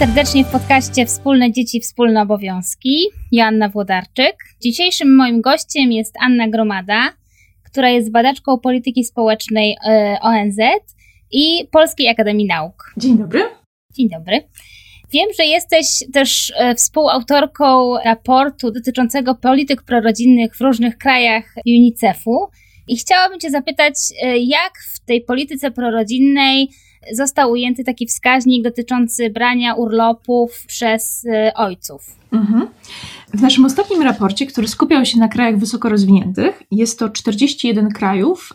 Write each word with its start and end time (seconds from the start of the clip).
Serdecznie 0.00 0.44
w 0.44 0.48
podcaście 0.48 1.06
Wspólne 1.06 1.52
Dzieci, 1.52 1.80
Wspólne 1.80 2.22
Obowiązki. 2.22 3.06
Joanna 3.32 3.68
Włodarczyk. 3.68 4.36
Dzisiejszym 4.60 5.16
moim 5.16 5.40
gościem 5.40 5.92
jest 5.92 6.14
Anna 6.20 6.48
Gromada, 6.48 7.12
która 7.64 7.90
jest 7.90 8.10
badaczką 8.10 8.58
polityki 8.58 9.04
społecznej 9.04 9.76
e, 9.86 10.18
ONZ 10.20 10.58
i 11.30 11.68
Polskiej 11.72 12.08
Akademii 12.08 12.46
Nauk. 12.46 12.92
Dzień 12.96 13.18
dobry. 13.18 13.42
Dzień 13.92 14.08
dobry. 14.08 14.42
Wiem, 15.12 15.28
że 15.38 15.44
jesteś 15.44 15.86
też 16.12 16.52
e, 16.56 16.74
współautorką 16.74 17.96
raportu 18.04 18.70
dotyczącego 18.70 19.34
polityk 19.34 19.82
prorodzinnych 19.82 20.56
w 20.56 20.60
różnych 20.60 20.98
krajach 20.98 21.44
UNICEF-u 21.66 22.48
i 22.88 22.96
chciałabym 22.96 23.40
Cię 23.40 23.50
zapytać, 23.50 23.94
e, 24.22 24.38
jak 24.38 24.72
w 24.94 25.04
tej 25.04 25.20
polityce 25.20 25.70
prorodzinnej 25.70 26.68
został 27.12 27.50
ujęty 27.50 27.84
taki 27.84 28.06
wskaźnik 28.06 28.64
dotyczący 28.64 29.30
brania 29.30 29.74
urlopów 29.74 30.64
przez 30.66 31.26
e, 31.26 31.54
ojców. 31.54 32.16
Mhm. 32.32 32.68
W 33.34 33.42
naszym 33.42 33.64
ostatnim 33.64 34.02
raporcie, 34.02 34.46
który 34.46 34.68
skupiał 34.68 35.04
się 35.04 35.18
na 35.18 35.28
krajach 35.28 35.58
wysoko 35.58 35.88
rozwiniętych, 35.88 36.62
jest 36.70 36.98
to 36.98 37.08
41 37.08 37.90
krajów 37.90 38.52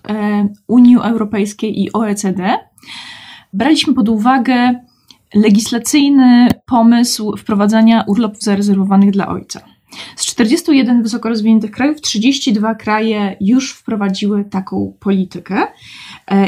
Unii 0.67 0.95
Europejskiej 0.95 1.81
i 1.81 1.93
OECD, 1.93 2.57
braliśmy 3.53 3.93
pod 3.93 4.09
uwagę 4.09 4.79
legislacyjny 5.33 6.47
pomysł 6.65 7.37
wprowadzania 7.37 8.03
urlopów 8.07 8.41
zarezerwowanych 8.41 9.11
dla 9.11 9.27
ojca. 9.27 9.61
Z 10.15 10.25
41 10.25 11.03
wysoko 11.03 11.29
rozwiniętych 11.29 11.71
krajów 11.71 12.01
32 12.01 12.75
kraje 12.75 13.37
już 13.41 13.71
wprowadziły 13.71 14.45
taką 14.45 14.93
politykę 14.99 15.55
e, 15.55 15.67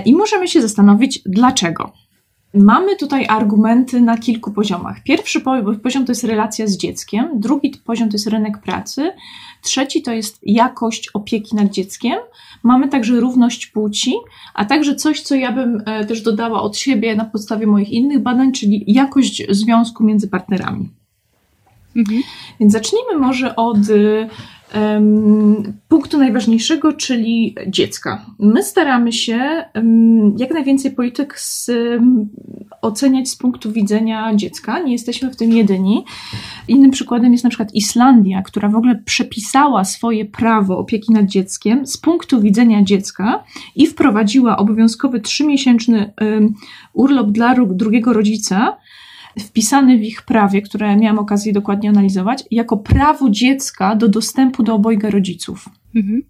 i 0.06 0.16
możemy 0.16 0.48
się 0.48 0.62
zastanowić, 0.62 1.22
dlaczego. 1.26 1.92
Mamy 2.54 2.96
tutaj 2.96 3.26
argumenty 3.30 4.02
na 4.02 4.18
kilku 4.18 4.52
poziomach. 4.52 5.04
Pierwszy 5.04 5.42
poziom 5.84 6.06
to 6.06 6.12
jest 6.12 6.24
relacja 6.24 6.68
z 6.68 6.78
dzieckiem, 6.78 7.30
drugi 7.36 7.72
poziom 7.86 8.10
to 8.10 8.16
jest 8.16 8.28
rynek 8.28 8.62
pracy, 8.62 9.12
trzeci 9.64 10.02
to 10.02 10.14
jest 10.14 10.40
jakość 10.44 11.10
opieki 11.14 11.56
nad 11.56 11.72
dzieckiem. 11.72 12.16
Mamy 12.64 12.88
także 12.88 13.20
równość 13.20 13.68
płci, 13.68 14.14
a 14.54 14.66
także 14.66 14.96
coś, 14.96 15.22
co 15.22 15.36
ja 15.36 15.52
bym 15.52 15.84
e, 15.86 16.06
też 16.06 16.22
dodała 16.22 16.62
od 16.62 16.78
siebie 16.78 17.16
na 17.16 17.26
podstawie 17.26 17.68
moich 17.68 17.90
innych 17.90 18.20
badań, 18.20 18.52
czyli 18.52 18.84
jakość 18.88 19.44
związku 19.50 20.04
między 20.04 20.28
partnerami. 20.28 20.90
Mhm. 21.96 22.22
Więc 22.60 22.74
zacznijmy 22.74 23.18
może 23.18 23.56
od 23.56 23.78
punktu 25.88 26.18
najważniejszego, 26.18 26.94
czyli 26.94 27.56
dziecka. 27.68 28.26
My 28.40 28.64
staramy 28.64 29.14
się 29.14 29.64
jak 30.38 30.52
najwięcej 30.52 30.92
polityk 30.92 31.40
z, 31.40 31.72
oceniać 32.82 33.30
z 33.30 33.36
punktu 33.36 33.72
widzenia 33.72 34.36
dziecka. 34.36 34.80
Nie 34.80 34.92
jesteśmy 34.92 35.32
w 35.32 35.36
tym 35.36 35.52
jedyni. 35.52 36.06
Innym 36.68 36.92
przykładem 36.92 37.32
jest 37.32 37.44
na 37.44 37.50
przykład 37.50 37.76
Islandia, 37.76 38.42
która 38.42 38.70
w 38.70 38.76
ogóle 38.76 38.96
przepisała 39.06 39.86
swoje 39.86 40.26
prawo 40.26 40.78
opieki 40.78 41.14
nad 41.14 41.26
dzieckiem 41.26 41.88
z 41.88 41.98
punktu 41.98 42.42
widzenia 42.42 42.84
dziecka 42.84 43.44
i 43.76 43.88
wprowadziła 43.88 44.58
obowiązkowy 44.58 45.20
trzymiesięczny 45.20 46.14
urlop 46.94 47.28
dla 47.28 47.56
drugiego 47.66 48.14
rodzica 48.14 48.78
wpisany 49.40 49.98
w 49.98 50.02
ich 50.02 50.22
prawie, 50.22 50.62
które 50.62 50.96
miałam 50.96 51.20
okazję 51.20 51.54
dokładnie 51.54 51.90
analizować, 51.90 52.44
jako 52.52 52.78
prawo 52.78 53.30
dziecka 53.30 53.96
do 53.96 54.08
dostępu 54.08 54.64
do 54.64 54.76
obojga 54.76 55.10
rodziców. 55.10 55.70
Mhm. 55.96 56.22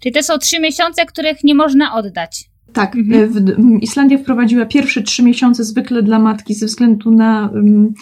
Czyli 0.00 0.14
to 0.14 0.22
są 0.22 0.38
trzy 0.38 0.60
miesiące, 0.60 1.06
których 1.06 1.44
nie 1.44 1.54
można 1.54 1.94
oddać. 1.94 2.50
Tak, 2.72 2.96
mhm. 2.96 3.80
Islandia 3.80 4.18
wprowadziła 4.18 4.66
pierwsze 4.66 5.02
trzy 5.02 5.22
miesiące 5.22 5.64
zwykle 5.64 6.02
dla 6.02 6.18
matki 6.18 6.54
ze 6.54 6.66
względu 6.66 7.10
na 7.10 7.50
um, 7.54 7.94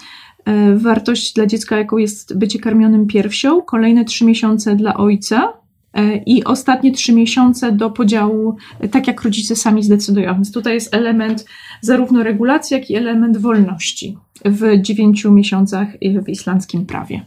wartość 0.76 1.34
dla 1.34 1.46
dziecka, 1.46 1.78
jaką 1.78 1.96
jest 1.96 2.38
bycie 2.38 2.58
karmionym 2.58 3.06
piersią, 3.06 3.62
kolejne 3.62 4.04
trzy 4.04 4.24
miesiące 4.24 4.76
dla 4.76 4.96
ojca, 4.96 5.52
E, 5.52 5.59
i 6.26 6.44
ostatnie 6.44 6.92
trzy 6.92 7.12
miesiące 7.12 7.72
do 7.72 7.90
podziału, 7.90 8.56
e, 8.80 8.88
tak 8.88 9.06
jak 9.06 9.22
rodzice 9.22 9.56
sami 9.56 9.82
zdecydują. 9.82 10.34
Więc 10.34 10.52
tutaj 10.52 10.74
jest 10.74 10.94
element 10.94 11.44
zarówno 11.80 12.22
regulacji, 12.22 12.74
jak 12.74 12.90
i 12.90 12.96
element 12.96 13.36
wolności 13.36 14.16
w 14.44 14.80
dziewięciu 14.80 15.32
miesiącach 15.32 15.88
w 16.24 16.28
islandzkim 16.28 16.86
prawie. 16.86 17.26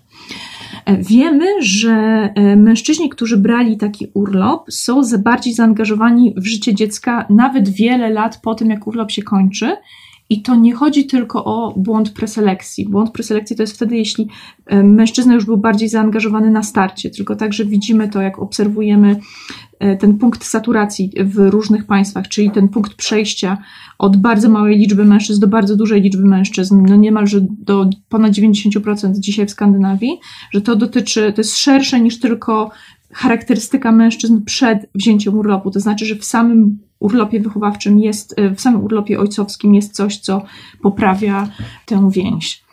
E, 0.85 0.97
wiemy, 0.97 1.45
że 1.59 2.29
mężczyźni, 2.57 3.09
którzy 3.09 3.37
brali 3.37 3.77
taki 3.77 4.07
urlop, 4.13 4.71
są 4.71 5.01
bardziej 5.19 5.53
zaangażowani 5.53 6.33
w 6.37 6.45
życie 6.45 6.73
dziecka 6.73 7.25
nawet 7.29 7.69
wiele 7.69 8.09
lat 8.09 8.39
po 8.41 8.55
tym, 8.55 8.69
jak 8.69 8.87
urlop 8.87 9.11
się 9.11 9.23
kończy 9.23 9.75
i 10.33 10.41
to 10.41 10.55
nie 10.55 10.73
chodzi 10.73 11.05
tylko 11.05 11.45
o 11.45 11.73
błąd 11.77 12.09
preselekcji. 12.09 12.89
Błąd 12.89 13.11
preselekcji 13.11 13.55
to 13.55 13.63
jest 13.63 13.75
wtedy, 13.75 13.97
jeśli 13.97 14.27
e, 14.65 14.83
mężczyzna 14.83 15.33
już 15.33 15.45
był 15.45 15.57
bardziej 15.57 15.89
zaangażowany 15.89 16.51
na 16.51 16.63
starcie, 16.63 17.09
tylko 17.09 17.35
także 17.35 17.65
widzimy 17.65 18.09
to, 18.09 18.21
jak 18.21 18.39
obserwujemy 18.39 19.19
e, 19.79 19.97
ten 19.97 20.17
punkt 20.17 20.45
saturacji 20.45 21.11
w 21.23 21.37
różnych 21.37 21.85
państwach, 21.85 22.27
czyli 22.27 22.51
ten 22.51 22.67
punkt 22.67 22.93
przejścia 22.93 23.57
od 23.99 24.17
bardzo 24.17 24.49
małej 24.49 24.77
liczby 24.77 25.05
mężczyzn 25.05 25.41
do 25.41 25.47
bardzo 25.47 25.75
dużej 25.75 26.01
liczby 26.01 26.25
mężczyzn, 26.25 26.85
no 26.87 26.95
niemalże 26.95 27.39
do 27.41 27.89
ponad 28.09 28.31
90% 28.31 29.13
dzisiaj 29.19 29.45
w 29.45 29.51
Skandynawii, 29.51 30.19
że 30.51 30.61
to 30.61 30.75
dotyczy, 30.75 31.33
to 31.35 31.41
jest 31.41 31.57
szersze 31.57 31.99
niż 31.99 32.19
tylko 32.19 32.71
charakterystyka 33.13 33.91
mężczyzn 33.91 34.41
przed 34.41 34.89
wzięciem 34.95 35.37
urlopu. 35.37 35.71
To 35.71 35.79
znaczy, 35.79 36.05
że 36.05 36.15
w 36.15 36.25
samym 36.25 36.79
urlopie 36.99 37.39
wychowawczym 37.39 37.99
jest, 37.99 38.35
w 38.55 38.61
samym 38.61 38.83
urlopie 38.83 39.19
ojcowskim 39.19 39.75
jest 39.75 39.95
coś, 39.95 40.17
co 40.17 40.45
poprawia 40.81 41.47
tę 41.85 42.09
więź. 42.11 42.63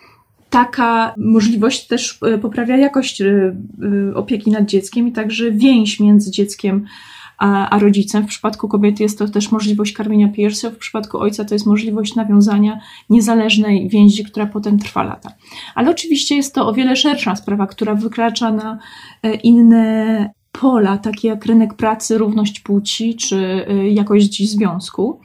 Taka 0.50 1.14
możliwość 1.18 1.86
też 1.86 2.18
e, 2.22 2.38
poprawia 2.38 2.76
jakość 2.76 3.20
e, 3.20 3.26
e, 3.26 4.14
opieki 4.14 4.50
nad 4.50 4.66
dzieckiem 4.66 5.08
i 5.08 5.12
także 5.12 5.50
więź 5.50 6.00
między 6.00 6.30
dzieckiem 6.30 6.84
a, 7.40 7.70
a 7.70 7.78
rodzicem. 7.78 8.24
W 8.24 8.26
przypadku 8.26 8.68
kobiety 8.68 9.02
jest 9.02 9.18
to 9.18 9.28
też 9.28 9.52
możliwość 9.52 9.92
karmienia 9.92 10.28
piersią, 10.28 10.70
w 10.70 10.76
przypadku 10.76 11.18
ojca 11.18 11.44
to 11.44 11.54
jest 11.54 11.66
możliwość 11.66 12.14
nawiązania 12.14 12.80
niezależnej 13.10 13.88
więzi, 13.88 14.24
która 14.24 14.46
potem 14.46 14.78
trwa 14.78 15.02
lata. 15.02 15.32
Ale 15.74 15.90
oczywiście 15.90 16.36
jest 16.36 16.54
to 16.54 16.68
o 16.68 16.72
wiele 16.72 16.96
szersza 16.96 17.36
sprawa, 17.36 17.66
która 17.66 17.94
wykracza 17.94 18.52
na 18.52 18.78
inne 19.42 20.30
pola, 20.52 20.98
takie 20.98 21.28
jak 21.28 21.46
rynek 21.46 21.74
pracy, 21.74 22.18
równość 22.18 22.60
płci 22.60 23.14
czy 23.14 23.66
y, 23.70 23.90
jakość 23.90 24.50
związku. 24.50 25.20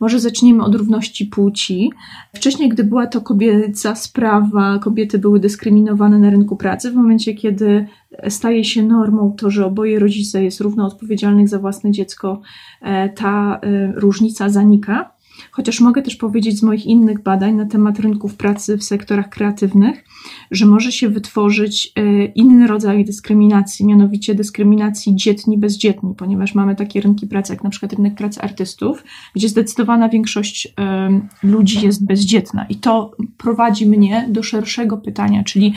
Może 0.00 0.20
zacznijmy 0.20 0.64
od 0.64 0.74
równości 0.74 1.26
płci. 1.26 1.92
Wcześniej, 2.34 2.68
gdy 2.68 2.84
była 2.84 3.06
to 3.06 3.20
kobieca 3.20 3.94
sprawa, 3.94 4.78
kobiety 4.78 5.18
były 5.18 5.40
dyskryminowane 5.40 6.18
na 6.18 6.30
rynku 6.30 6.56
pracy. 6.56 6.90
W 6.90 6.94
momencie, 6.94 7.34
kiedy 7.34 7.86
staje 8.28 8.64
się 8.64 8.82
normą 8.82 9.34
to, 9.38 9.50
że 9.50 9.66
oboje 9.66 9.98
rodzice 9.98 10.44
jest 10.44 10.60
równo 10.60 10.86
odpowiedzialnych 10.86 11.48
za 11.48 11.58
własne 11.58 11.90
dziecko, 11.90 12.40
e, 12.80 13.08
ta 13.08 13.60
e, 13.62 13.92
różnica 13.92 14.48
zanika. 14.48 15.13
Chociaż 15.50 15.80
mogę 15.80 16.02
też 16.02 16.16
powiedzieć 16.16 16.58
z 16.58 16.62
moich 16.62 16.86
innych 16.86 17.22
badań 17.22 17.54
na 17.54 17.66
temat 17.66 17.98
rynków 17.98 18.36
pracy 18.36 18.78
w 18.78 18.84
sektorach 18.84 19.28
kreatywnych, 19.28 20.04
że 20.50 20.66
może 20.66 20.92
się 20.92 21.08
wytworzyć 21.08 21.92
e, 21.96 22.24
inny 22.24 22.66
rodzaj 22.66 23.04
dyskryminacji, 23.04 23.86
mianowicie 23.86 24.34
dyskryminacji 24.34 25.16
dzietni-bezdzietni, 25.16 26.14
ponieważ 26.14 26.54
mamy 26.54 26.76
takie 26.76 27.00
rynki 27.00 27.26
pracy, 27.26 27.52
jak 27.52 27.64
na 27.64 27.70
przykład 27.70 27.92
rynek 27.92 28.14
pracy 28.14 28.40
artystów, 28.40 29.04
gdzie 29.34 29.48
zdecydowana 29.48 30.08
większość 30.08 30.74
e, 30.78 31.20
ludzi 31.42 31.86
jest 31.86 32.06
bezdzietna. 32.06 32.66
I 32.68 32.76
to 32.76 33.10
prowadzi 33.38 33.86
mnie 33.86 34.26
do 34.28 34.42
szerszego 34.42 34.96
pytania, 34.96 35.44
czyli 35.44 35.74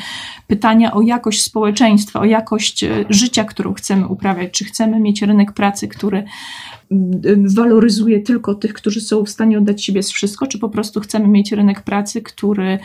pytania 0.47 0.93
o 0.93 1.01
jakość 1.01 1.41
społeczeństwa, 1.41 2.19
o 2.19 2.25
jakość 2.25 2.83
e, 2.83 3.05
życia, 3.09 3.43
którą 3.43 3.73
chcemy 3.73 4.07
uprawiać. 4.07 4.51
Czy 4.51 4.65
chcemy 4.65 4.99
mieć 4.99 5.21
rynek 5.21 5.51
pracy, 5.51 5.87
który 5.87 6.23
waloryzuje 7.55 8.19
tylko 8.19 8.55
tych, 8.55 8.73
którzy 8.73 9.01
są 9.01 9.25
w 9.25 9.29
stanie 9.29 9.57
oddać 9.57 9.83
siebie 9.83 10.03
z 10.03 10.11
wszystko, 10.11 10.47
czy 10.47 10.59
po 10.59 10.69
prostu 10.69 10.99
chcemy 10.99 11.27
mieć 11.27 11.51
rynek 11.51 11.81
pracy, 11.81 12.21
który 12.21 12.79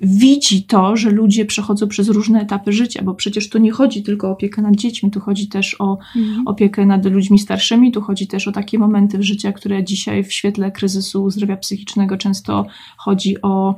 widzi 0.00 0.62
to, 0.64 0.96
że 0.96 1.10
ludzie 1.10 1.44
przechodzą 1.44 1.88
przez 1.88 2.08
różne 2.08 2.40
etapy 2.40 2.72
życia, 2.72 3.02
bo 3.02 3.14
przecież 3.14 3.48
tu 3.48 3.58
nie 3.58 3.70
chodzi 3.72 4.02
tylko 4.02 4.28
o 4.28 4.30
opiekę 4.30 4.62
nad 4.62 4.76
dziećmi, 4.76 5.10
tu 5.10 5.20
chodzi 5.20 5.48
też 5.48 5.76
o 5.78 5.98
mhm. 6.16 6.48
opiekę 6.48 6.86
nad 6.86 7.06
ludźmi 7.06 7.38
starszymi, 7.38 7.92
tu 7.92 8.00
chodzi 8.00 8.26
też 8.26 8.48
o 8.48 8.52
takie 8.52 8.78
momenty 8.78 9.18
w 9.18 9.22
życiu, 9.22 9.52
które 9.52 9.84
dzisiaj 9.84 10.24
w 10.24 10.32
świetle 10.32 10.72
kryzysu 10.72 11.30
zdrowia 11.30 11.56
psychicznego 11.56 12.16
często 12.16 12.66
chodzi 12.96 13.42
o 13.42 13.74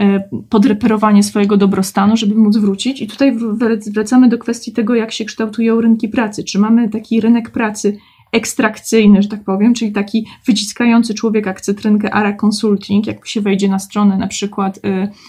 e, 0.00 0.28
podreperowanie 0.48 1.22
swojego 1.22 1.56
dobrostanu, 1.56 2.16
żeby 2.16 2.34
móc 2.34 2.56
wrócić. 2.56 3.02
I 3.02 3.06
tutaj 3.06 3.36
wracamy 3.92 4.28
do 4.28 4.38
kwestii 4.38 4.72
tego, 4.72 4.94
jak 4.94 5.12
się 5.12 5.24
kształtują 5.24 5.80
rynki 5.80 6.08
pracy. 6.08 6.44
Czy 6.44 6.58
mamy 6.58 6.88
taki 6.88 7.20
rynek 7.20 7.50
pracy 7.50 7.98
ekstrakcyjny, 8.32 9.22
że 9.22 9.28
tak 9.28 9.44
powiem, 9.44 9.74
czyli 9.74 9.92
taki 9.92 10.26
wyciskający 10.46 11.14
człowiek 11.14 11.46
jak 11.46 11.60
cytrynkę 11.60 12.14
ARA 12.14 12.32
Consulting, 12.32 13.06
jak 13.06 13.26
się 13.26 13.40
wejdzie 13.40 13.68
na 13.68 13.78
stronę 13.78 14.16
na 14.16 14.26
przykład 14.26 14.76
y, 14.76 14.80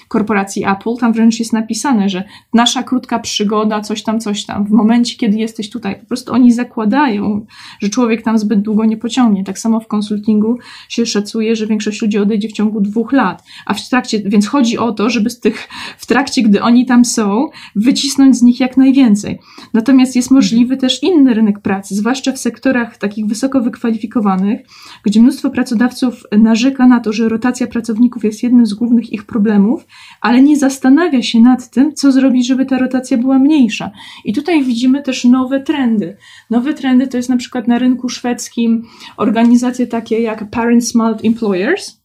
korporacji 0.07 0.65
Apple, 0.65 0.95
tam 0.99 1.13
wręcz 1.13 1.39
jest 1.39 1.53
napisane, 1.53 2.09
że 2.09 2.23
nasza 2.53 2.83
krótka 2.83 3.19
przygoda, 3.19 3.81
coś 3.81 4.03
tam, 4.03 4.19
coś 4.19 4.45
tam, 4.45 4.65
w 4.65 4.71
momencie, 4.71 5.17
kiedy 5.17 5.37
jesteś 5.37 5.69
tutaj, 5.69 5.99
po 5.99 6.05
prostu 6.05 6.33
oni 6.33 6.51
zakładają, 6.53 7.45
że 7.81 7.89
człowiek 7.89 8.21
tam 8.21 8.39
zbyt 8.39 8.61
długo 8.61 8.85
nie 8.85 8.97
pociągnie. 8.97 9.43
Tak 9.43 9.59
samo 9.59 9.79
w 9.79 9.87
konsultingu 9.87 10.57
się 10.89 11.05
szacuje, 11.05 11.55
że 11.55 11.67
większość 11.67 12.01
ludzi 12.01 12.17
odejdzie 12.17 12.49
w 12.49 12.53
ciągu 12.53 12.81
dwóch 12.81 13.11
lat, 13.11 13.43
a 13.65 13.73
w 13.73 13.89
trakcie, 13.89 14.19
więc 14.25 14.47
chodzi 14.47 14.77
o 14.77 14.91
to, 14.91 15.09
żeby 15.09 15.29
z 15.29 15.39
tych, 15.39 15.67
w 15.97 16.05
trakcie, 16.05 16.41
gdy 16.41 16.61
oni 16.61 16.85
tam 16.85 17.05
są, 17.05 17.49
wycisnąć 17.75 18.37
z 18.37 18.41
nich 18.41 18.59
jak 18.59 18.77
najwięcej. 18.77 19.39
Natomiast 19.73 20.15
jest 20.15 20.31
możliwy 20.31 20.77
też 20.77 21.03
inny 21.03 21.33
rynek 21.33 21.59
pracy, 21.59 21.95
zwłaszcza 21.95 22.31
w 22.31 22.37
sektorach 22.37 22.88
takich 22.97 23.25
wysoko 23.25 23.61
wykwalifikowanych, 23.61 24.61
gdzie 25.03 25.21
mnóstwo 25.21 25.49
pracodawców 25.49 26.23
narzeka 26.31 26.87
na 26.87 26.99
to, 26.99 27.13
że 27.13 27.29
rotacja 27.29 27.67
pracowników 27.67 28.23
jest 28.23 28.43
jednym 28.43 28.65
z 28.65 28.73
głównych 28.73 29.13
ich 29.13 29.25
problemów, 29.25 29.85
ale 30.21 30.41
nie 30.41 30.57
zastanawia 30.57 31.21
się 31.21 31.39
nad 31.39 31.69
tym, 31.69 31.93
co 31.93 32.11
zrobić, 32.11 32.47
żeby 32.47 32.65
ta 32.65 32.77
rotacja 32.77 33.17
była 33.17 33.39
mniejsza. 33.39 33.91
I 34.25 34.33
tutaj 34.33 34.63
widzimy 34.63 35.03
też 35.03 35.25
nowe 35.25 35.59
trendy. 35.59 36.17
Nowe 36.49 36.73
trendy 36.73 37.07
to 37.07 37.17
jest 37.17 37.29
na 37.29 37.37
przykład 37.37 37.67
na 37.67 37.79
rynku 37.79 38.09
szwedzkim 38.09 38.83
organizacje 39.17 39.87
takie 39.87 40.21
jak 40.21 40.49
Parent 40.49 40.87
Smart 40.87 41.25
Employers, 41.25 41.99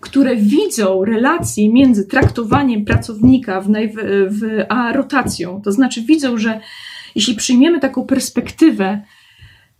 które 0.00 0.36
widzą 0.36 1.04
relacje 1.04 1.72
między 1.72 2.06
traktowaniem 2.06 2.84
pracownika 2.84 3.60
w, 3.60 3.68
w, 4.28 4.64
a 4.68 4.92
rotacją. 4.92 5.60
To 5.64 5.72
znaczy 5.72 6.02
widzą, 6.02 6.38
że 6.38 6.60
jeśli 7.14 7.34
przyjmiemy 7.34 7.80
taką 7.80 8.04
perspektywę 8.04 9.02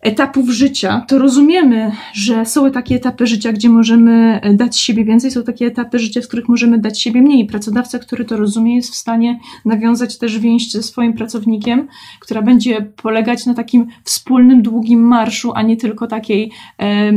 etapów 0.00 0.50
życia, 0.50 1.04
to 1.08 1.18
rozumiemy, 1.18 1.92
że 2.12 2.46
są 2.46 2.70
takie 2.70 2.94
etapy 2.94 3.26
życia, 3.26 3.52
gdzie 3.52 3.68
możemy 3.68 4.40
dać 4.54 4.78
siebie 4.78 5.04
więcej, 5.04 5.30
są 5.30 5.42
takie 5.42 5.66
etapy 5.66 5.98
życia, 5.98 6.20
w 6.20 6.28
których 6.28 6.48
możemy 6.48 6.78
dać 6.78 7.00
siebie 7.02 7.22
mniej. 7.22 7.46
Pracodawca, 7.46 7.98
który 7.98 8.24
to 8.24 8.36
rozumie, 8.36 8.76
jest 8.76 8.92
w 8.92 8.96
stanie 8.96 9.40
nawiązać 9.64 10.18
też 10.18 10.38
więź 10.38 10.70
ze 10.70 10.82
swoim 10.82 11.12
pracownikiem, 11.12 11.88
która 12.20 12.42
będzie 12.42 12.82
polegać 12.82 13.46
na 13.46 13.54
takim 13.54 13.86
wspólnym, 14.04 14.62
długim 14.62 15.00
marszu, 15.00 15.52
a 15.54 15.62
nie 15.62 15.76
tylko 15.76 16.06
takiej 16.06 16.52
e, 16.82 17.12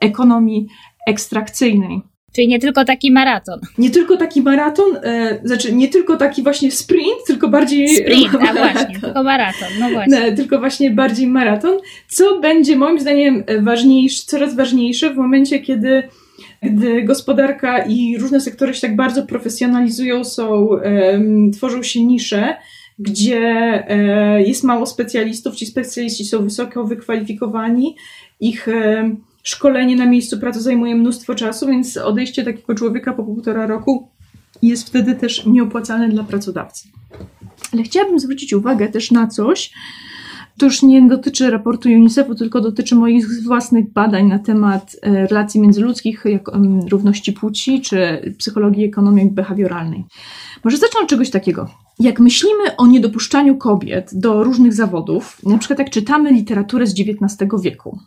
ekonomii 0.00 0.66
ekstrakcyjnej. 1.06 2.13
Czyli 2.34 2.48
nie 2.48 2.58
tylko 2.58 2.84
taki 2.84 3.12
maraton. 3.12 3.60
Nie 3.78 3.90
tylko 3.90 4.16
taki 4.16 4.42
maraton, 4.42 4.96
e, 5.02 5.40
znaczy 5.44 5.74
nie 5.74 5.88
tylko 5.88 6.16
taki 6.16 6.42
właśnie 6.42 6.70
sprint, 6.70 7.24
tylko 7.26 7.48
bardziej. 7.48 7.88
Sprint, 7.88 8.34
a 8.34 8.52
właśnie, 8.52 9.00
tylko 9.00 9.22
maraton, 9.22 9.68
no 9.80 9.90
właśnie. 9.90 10.20
Nie, 10.20 10.32
tylko 10.32 10.58
właśnie 10.58 10.90
bardziej 10.90 11.26
maraton, 11.26 11.78
co 12.08 12.40
będzie 12.40 12.76
moim 12.76 13.00
zdaniem 13.00 13.44
ważniejsze, 13.60 14.22
coraz 14.26 14.56
ważniejsze 14.56 15.10
w 15.10 15.16
momencie, 15.16 15.60
kiedy 15.60 16.02
gdy 16.62 17.02
gospodarka 17.02 17.78
i 17.78 18.18
różne 18.18 18.40
sektory 18.40 18.74
się 18.74 18.80
tak 18.80 18.96
bardzo 18.96 19.26
profesjonalizują, 19.26 20.24
są, 20.24 20.68
tworzą 21.52 21.82
się 21.82 22.04
nisze, 22.04 22.56
gdzie 22.98 23.40
e, 23.88 24.42
jest 24.42 24.64
mało 24.64 24.86
specjalistów, 24.86 25.54
ci 25.54 25.66
specjaliści 25.66 26.24
są 26.24 26.44
wysoko 26.44 26.84
wykwalifikowani, 26.84 27.96
ich 28.40 28.68
szkolenie 29.44 29.96
na 29.96 30.06
miejscu 30.06 30.38
pracy 30.38 30.60
zajmuje 30.60 30.94
mnóstwo 30.94 31.34
czasu, 31.34 31.66
więc 31.66 31.96
odejście 31.96 32.44
takiego 32.44 32.74
człowieka 32.74 33.12
po 33.12 33.24
półtora 33.24 33.66
roku 33.66 34.08
jest 34.62 34.86
wtedy 34.88 35.14
też 35.14 35.46
nieopłacalne 35.46 36.08
dla 36.08 36.24
pracodawcy. 36.24 36.88
Ale 37.72 37.82
chciałabym 37.82 38.18
zwrócić 38.18 38.52
uwagę 38.52 38.88
też 38.88 39.10
na 39.10 39.26
coś, 39.26 39.72
to 40.58 40.66
już 40.66 40.82
nie 40.82 41.08
dotyczy 41.08 41.50
raportu 41.50 41.88
UNICEF-u, 41.88 42.34
tylko 42.34 42.60
dotyczy 42.60 42.94
moich 42.94 43.42
własnych 43.42 43.92
badań 43.92 44.26
na 44.26 44.38
temat 44.38 44.96
e, 45.02 45.26
relacji 45.26 45.60
międzyludzkich, 45.60 46.22
jak 46.24 46.50
równości 46.88 47.32
płci, 47.32 47.80
czy 47.80 48.22
psychologii 48.38 48.84
ekonomii 48.84 49.30
behawioralnej. 49.30 50.04
Może 50.64 50.76
zacznę 50.76 51.00
od 51.00 51.08
czegoś 51.08 51.30
takiego. 51.30 51.68
Jak 52.00 52.20
myślimy 52.20 52.76
o 52.76 52.86
niedopuszczaniu 52.86 53.56
kobiet 53.56 54.10
do 54.12 54.44
różnych 54.44 54.72
zawodów, 54.72 55.38
na 55.46 55.58
przykład 55.58 55.78
jak 55.78 55.90
czytamy 55.90 56.32
literaturę 56.32 56.86
z 56.86 56.94
XIX 57.00 57.50
wieku, 57.62 57.98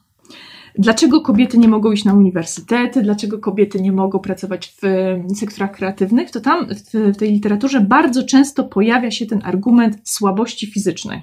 dlaczego 0.77 1.21
kobiety 1.21 1.57
nie 1.57 1.67
mogą 1.67 1.91
iść 1.91 2.05
na 2.05 2.13
uniwersytety, 2.13 3.01
dlaczego 3.01 3.39
kobiety 3.39 3.81
nie 3.81 3.91
mogą 3.91 4.19
pracować 4.19 4.73
w 4.81 5.37
sektorach 5.37 5.71
kreatywnych, 5.71 6.31
to 6.31 6.41
tam 6.41 6.67
w 6.93 7.17
tej 7.17 7.31
literaturze 7.31 7.81
bardzo 7.81 8.23
często 8.23 8.63
pojawia 8.63 9.11
się 9.11 9.25
ten 9.25 9.41
argument 9.43 9.97
słabości 10.03 10.67
fizycznej. 10.67 11.21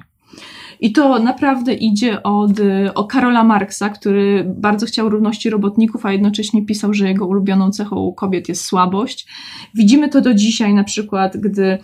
I 0.80 0.92
to 0.92 1.18
naprawdę 1.18 1.74
idzie 1.74 2.22
od 2.22 2.50
o 2.94 3.04
Karola 3.04 3.44
Marksa, 3.44 3.88
który 3.88 4.54
bardzo 4.56 4.86
chciał 4.86 5.08
równości 5.08 5.50
robotników, 5.50 6.06
a 6.06 6.12
jednocześnie 6.12 6.66
pisał, 6.66 6.94
że 6.94 7.08
jego 7.08 7.26
ulubioną 7.26 7.70
cechą 7.70 8.12
kobiet 8.16 8.48
jest 8.48 8.64
słabość. 8.64 9.26
Widzimy 9.74 10.08
to 10.08 10.20
do 10.20 10.34
dzisiaj, 10.34 10.74
na 10.74 10.84
przykład, 10.84 11.36
gdy 11.36 11.78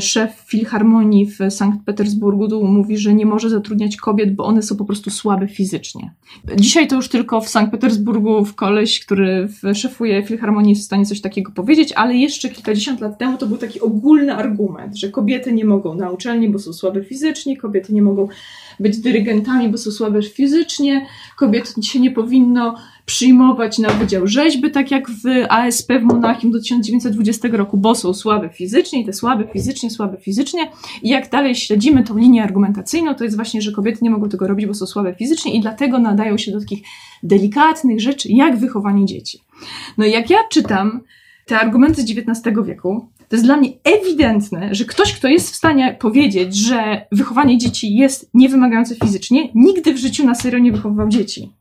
szef 0.00 0.44
Filharmonii 0.46 1.26
w 1.26 1.38
Sankt 1.50 1.84
Petersburgu 1.84 2.64
mówi, 2.64 2.98
że 2.98 3.14
nie 3.14 3.26
może 3.26 3.50
zatrudniać 3.50 3.96
kobiet, 3.96 4.34
bo 4.34 4.44
one 4.44 4.62
są 4.62 4.76
po 4.76 4.84
prostu 4.84 5.10
słabe 5.10 5.48
fizycznie. 5.48 6.10
Dzisiaj 6.56 6.88
to 6.88 6.96
już 6.96 7.08
tylko 7.08 7.40
w 7.40 7.48
Sankt 7.48 7.72
Petersburgu 7.72 8.44
w 8.44 8.54
koleś, 8.54 9.00
który 9.00 9.48
szefuje 9.74 10.22
Filharmonii 10.22 10.70
jest 10.70 10.82
w 10.82 10.84
stanie 10.84 11.06
coś 11.06 11.20
takiego 11.20 11.52
powiedzieć, 11.52 11.92
ale 11.92 12.14
jeszcze 12.14 12.48
kilkadziesiąt 12.48 13.00
lat 13.00 13.18
temu 13.18 13.38
to 13.38 13.46
był 13.46 13.56
taki 13.56 13.80
ogólny 13.80 14.34
argument, 14.34 14.96
że 14.96 15.08
kobiety 15.08 15.52
nie 15.52 15.64
mogą 15.64 15.94
na 15.94 16.10
uczelni, 16.10 16.48
bo 16.48 16.58
są 16.58 16.72
słabe 16.72 17.04
fizycznie, 17.04 17.56
kobiety 17.56 17.92
nie 17.92 18.02
mogą 18.02 18.28
być 18.80 18.98
dyrygentami, 18.98 19.68
bo 19.68 19.78
są 19.78 19.90
słabe 19.90 20.22
fizycznie, 20.22 21.06
kobiet 21.36 21.74
się 21.82 22.00
nie 22.00 22.10
powinno 22.10 22.74
przyjmować 23.06 23.78
na 23.78 23.88
Wydział 23.88 24.26
Rzeźby, 24.26 24.70
tak 24.70 24.90
jak 24.90 25.10
w 25.10 25.24
ASP 25.48 25.92
w 26.00 26.02
Monachium 26.02 26.52
do 26.52 26.58
1920 26.58 27.48
roku, 27.52 27.76
bo 27.76 27.94
są 27.94 28.14
słabe 28.14 28.48
fizycznie 28.48 29.02
i 29.02 29.04
te 29.04 29.12
słabe 29.12 29.48
fizycznie, 29.52 29.90
słabe 29.90 30.16
fizycznie. 30.16 30.70
I 31.02 31.08
jak 31.08 31.30
dalej 31.30 31.54
śledzimy 31.54 32.04
tą 32.04 32.16
linię 32.16 32.42
argumentacyjną, 32.42 33.14
to 33.14 33.24
jest 33.24 33.36
właśnie, 33.36 33.62
że 33.62 33.72
kobiety 33.72 33.98
nie 34.02 34.10
mogą 34.10 34.28
tego 34.28 34.46
robić, 34.46 34.66
bo 34.66 34.74
są 34.74 34.86
słabe 34.86 35.14
fizycznie 35.14 35.54
i 35.54 35.60
dlatego 35.60 35.98
nadają 35.98 36.38
się 36.38 36.52
do 36.52 36.60
takich 36.60 36.82
delikatnych 37.22 38.00
rzeczy, 38.00 38.28
jak 38.32 38.58
wychowanie 38.58 39.06
dzieci. 39.06 39.40
No 39.98 40.04
i 40.04 40.10
jak 40.10 40.30
ja 40.30 40.38
czytam 40.50 41.00
te 41.46 41.58
argumenty 41.58 42.02
z 42.02 42.10
XIX 42.10 42.56
wieku, 42.66 43.08
to 43.28 43.36
jest 43.36 43.44
dla 43.44 43.56
mnie 43.56 43.68
ewidentne, 43.84 44.74
że 44.74 44.84
ktoś, 44.84 45.12
kto 45.12 45.28
jest 45.28 45.50
w 45.50 45.56
stanie 45.56 45.96
powiedzieć, 46.00 46.56
że 46.56 47.06
wychowanie 47.12 47.58
dzieci 47.58 47.94
jest 47.96 48.30
niewymagające 48.34 48.94
fizycznie, 48.94 49.48
nigdy 49.54 49.94
w 49.94 49.98
życiu 49.98 50.26
na 50.26 50.34
serio 50.34 50.58
nie 50.58 50.72
wychowywał 50.72 51.08
dzieci. 51.08 51.52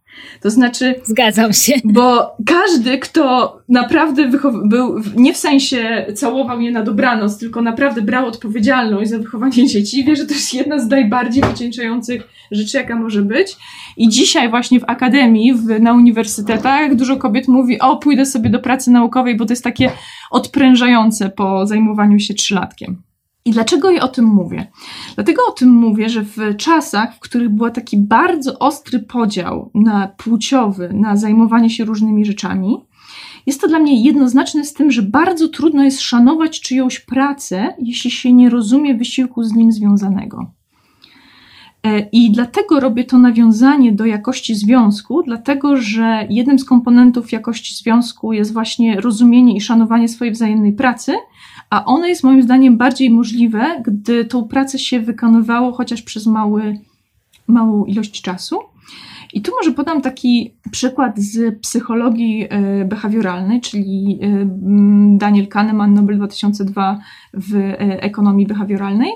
To 0.41 0.49
znaczy. 0.49 0.95
Zgadzam 1.03 1.53
się. 1.53 1.73
Bo 1.83 2.35
każdy, 2.45 2.97
kto 2.97 3.57
naprawdę 3.69 4.29
był, 4.65 5.01
nie 5.15 5.33
w 5.33 5.37
sensie 5.37 6.05
całował 6.15 6.61
je 6.61 6.71
na 6.71 6.83
dobranoc, 6.83 7.37
tylko 7.37 7.61
naprawdę 7.61 8.01
brał 8.01 8.27
odpowiedzialność 8.27 9.09
za 9.09 9.17
wychowanie 9.17 9.67
dzieci, 9.67 10.03
wie, 10.03 10.15
że 10.15 10.25
to 10.25 10.33
jest 10.33 10.53
jedna 10.53 10.79
z 10.79 10.89
najbardziej 10.89 11.43
wycieńczających 11.43 12.27
rzeczy, 12.51 12.77
jaka 12.77 12.95
może 12.95 13.21
być. 13.21 13.57
I 13.97 14.09
dzisiaj, 14.09 14.49
właśnie 14.49 14.79
w 14.79 14.83
akademii, 14.87 15.53
w, 15.53 15.81
na 15.81 15.93
uniwersytetach, 15.93 16.95
dużo 16.95 17.17
kobiet 17.17 17.47
mówi: 17.47 17.79
O, 17.79 17.97
pójdę 17.97 18.25
sobie 18.25 18.49
do 18.49 18.59
pracy 18.59 18.91
naukowej, 18.91 19.37
bo 19.37 19.45
to 19.45 19.53
jest 19.53 19.63
takie 19.63 19.91
odprężające 20.31 21.29
po 21.29 21.67
zajmowaniu 21.67 22.19
się 22.19 22.33
trzylatkiem. 22.33 23.01
I 23.45 23.51
dlaczego 23.51 23.91
ja 23.91 24.01
o 24.01 24.07
tym 24.07 24.25
mówię? 24.25 24.67
Dlatego 25.15 25.41
o 25.49 25.51
tym 25.51 25.69
mówię, 25.69 26.09
że 26.09 26.21
w 26.21 26.37
czasach, 26.57 27.15
w 27.15 27.19
których 27.19 27.49
był 27.49 27.69
taki 27.69 27.97
bardzo 27.97 28.59
ostry 28.59 28.99
podział 28.99 29.71
na 29.73 30.07
płciowy, 30.07 30.89
na 30.93 31.15
zajmowanie 31.15 31.69
się 31.69 31.85
różnymi 31.85 32.25
rzeczami, 32.25 32.77
jest 33.45 33.61
to 33.61 33.67
dla 33.67 33.79
mnie 33.79 34.03
jednoznaczne 34.03 34.65
z 34.65 34.73
tym, 34.73 34.91
że 34.91 35.01
bardzo 35.01 35.47
trudno 35.47 35.83
jest 35.83 36.01
szanować 36.01 36.61
czyjąś 36.61 36.99
pracę, 36.99 37.75
jeśli 37.79 38.11
się 38.11 38.33
nie 38.33 38.49
rozumie 38.49 38.95
wysiłku 38.95 39.43
z 39.43 39.53
nim 39.53 39.71
związanego. 39.71 40.51
E, 41.83 41.99
I 41.99 42.31
dlatego 42.31 42.79
robię 42.79 43.03
to 43.03 43.17
nawiązanie 43.17 43.91
do 43.91 44.05
jakości 44.05 44.55
związku, 44.55 45.23
dlatego 45.23 45.77
że 45.77 46.27
jednym 46.29 46.59
z 46.59 46.65
komponentów 46.65 47.31
jakości 47.31 47.75
związku 47.75 48.33
jest 48.33 48.53
właśnie 48.53 49.01
rozumienie 49.01 49.55
i 49.55 49.61
szanowanie 49.61 50.09
swojej 50.09 50.33
wzajemnej 50.33 50.73
pracy, 50.73 51.13
a 51.69 51.85
ono 51.85 52.07
jest 52.07 52.23
moim 52.23 52.43
zdaniem 52.43 52.77
bardziej 52.77 53.09
możliwe, 53.09 53.81
gdy 53.85 54.25
tą 54.25 54.47
pracę 54.47 54.79
się 54.79 54.99
wykonywało 54.99 55.71
chociaż 55.71 56.01
przez 56.01 56.25
mały, 56.25 56.79
małą 57.47 57.85
ilość 57.85 58.21
czasu. 58.21 58.59
I 59.33 59.41
tu 59.41 59.51
może 59.55 59.71
podam 59.71 60.01
taki 60.01 60.55
przykład 60.71 61.19
z 61.19 61.59
psychologii 61.59 62.47
e, 62.49 62.85
behawioralnej, 62.85 63.61
czyli 63.61 64.19
e, 64.21 64.45
Daniel 65.17 65.47
Kahneman, 65.47 65.93
Nobel 65.93 66.17
2002 66.17 66.99
w 67.33 67.55
e, 67.55 67.77
ekonomii 68.01 68.47
behawioralnej. 68.47 69.11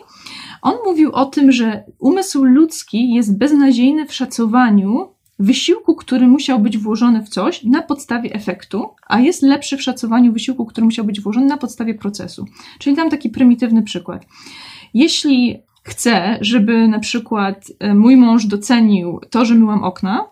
On 0.61 0.73
mówił 0.85 1.11
o 1.11 1.25
tym, 1.25 1.51
że 1.51 1.83
umysł 1.99 2.43
ludzki 2.43 3.13
jest 3.13 3.37
beznadziejny 3.37 4.05
w 4.05 4.13
szacowaniu 4.13 5.07
wysiłku, 5.39 5.96
który 5.96 6.27
musiał 6.27 6.60
być 6.60 6.77
włożony 6.77 7.22
w 7.22 7.29
coś 7.29 7.63
na 7.63 7.81
podstawie 7.81 8.34
efektu, 8.34 8.89
a 9.08 9.19
jest 9.19 9.41
lepszy 9.41 9.77
w 9.77 9.81
szacowaniu 9.81 10.34
wysiłku, 10.34 10.65
który 10.65 10.86
musiał 10.86 11.05
być 11.05 11.22
włożony 11.22 11.46
na 11.46 11.58
podstawie 11.58 11.93
procesu. 11.93 12.46
Czyli 12.79 12.96
dam 12.96 13.10
taki 13.10 13.29
prymitywny 13.29 13.84
przykład. 13.84 14.25
Jeśli 14.93 15.60
chcę, 15.84 16.38
żeby 16.41 16.88
na 16.88 17.00
przykład 17.00 17.72
e, 17.79 17.93
mój 17.93 18.17
mąż 18.17 18.46
docenił 18.46 19.19
to, 19.29 19.46
że 19.46 19.55
myłam 19.55 19.84
okna, 19.84 20.25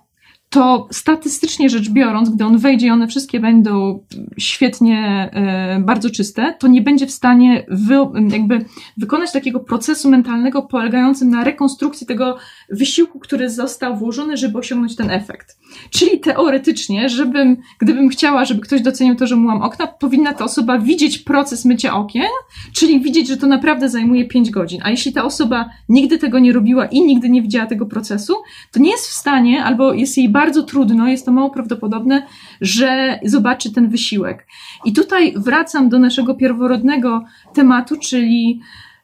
to 0.49 0.87
statystycznie 0.91 1.69
rzecz 1.69 1.89
biorąc, 1.89 2.29
gdy 2.29 2.45
on 2.45 2.57
wejdzie 2.57 2.87
i 2.87 2.89
one 2.89 3.07
wszystkie 3.07 3.39
będą 3.39 4.03
świetnie, 4.37 5.29
e, 5.33 5.79
bardzo 5.79 6.09
czyste, 6.09 6.55
to 6.59 6.67
nie 6.67 6.81
będzie 6.81 7.07
w 7.07 7.11
stanie 7.11 7.65
wy, 7.69 7.95
jakby 8.29 8.65
wykonać 8.97 9.31
takiego 9.31 9.59
procesu 9.59 10.09
mentalnego 10.09 10.61
polegającym 10.61 11.29
na 11.29 11.43
rekonstrukcji 11.43 12.07
tego 12.07 12.37
wysiłku, 12.69 13.19
który 13.19 13.49
został 13.49 13.97
włożony, 13.97 14.37
żeby 14.37 14.57
osiągnąć 14.57 14.95
ten 14.95 15.11
efekt. 15.11 15.57
Czyli 15.89 16.19
teoretycznie, 16.19 17.09
żebym, 17.09 17.57
gdybym 17.79 18.09
chciała, 18.09 18.45
żeby 18.45 18.61
ktoś 18.61 18.81
docenił 18.81 19.15
to, 19.15 19.27
że 19.27 19.35
myłam 19.35 19.61
okna, 19.61 19.87
powinna 19.87 20.33
ta 20.33 20.45
osoba 20.45 20.79
widzieć 20.79 21.19
proces 21.19 21.65
mycia 21.65 21.95
okien, 21.95 22.29
czyli 22.73 23.01
widzieć, 23.01 23.27
że 23.27 23.37
to 23.37 23.47
naprawdę 23.47 23.89
zajmuje 23.89 24.27
5 24.27 24.49
godzin. 24.51 24.81
A 24.83 24.89
jeśli 24.89 25.13
ta 25.13 25.23
osoba 25.23 25.69
nigdy 25.89 26.17
tego 26.17 26.39
nie 26.39 26.53
robiła 26.53 26.85
i 26.85 27.01
nigdy 27.01 27.29
nie 27.29 27.41
widziała 27.41 27.65
tego 27.65 27.85
procesu, 27.85 28.33
to 28.71 28.79
nie 28.79 28.91
jest 28.91 29.07
w 29.07 29.13
stanie, 29.13 29.63
albo 29.63 29.93
jest 29.93 30.17
jej 30.17 30.29
bardzo 30.29 30.46
trudno, 30.51 31.07
jest 31.07 31.25
to 31.25 31.31
mało 31.31 31.49
prawdopodobne, 31.49 32.23
że 32.61 33.19
zobaczy 33.23 33.73
ten 33.73 33.89
wysiłek. 33.89 34.47
I 34.85 34.93
tutaj 34.93 35.33
wracam 35.35 35.89
do 35.89 35.99
naszego 35.99 36.35
pierworodnego 36.35 37.23
tematu, 37.53 37.95
czyli 37.97 38.61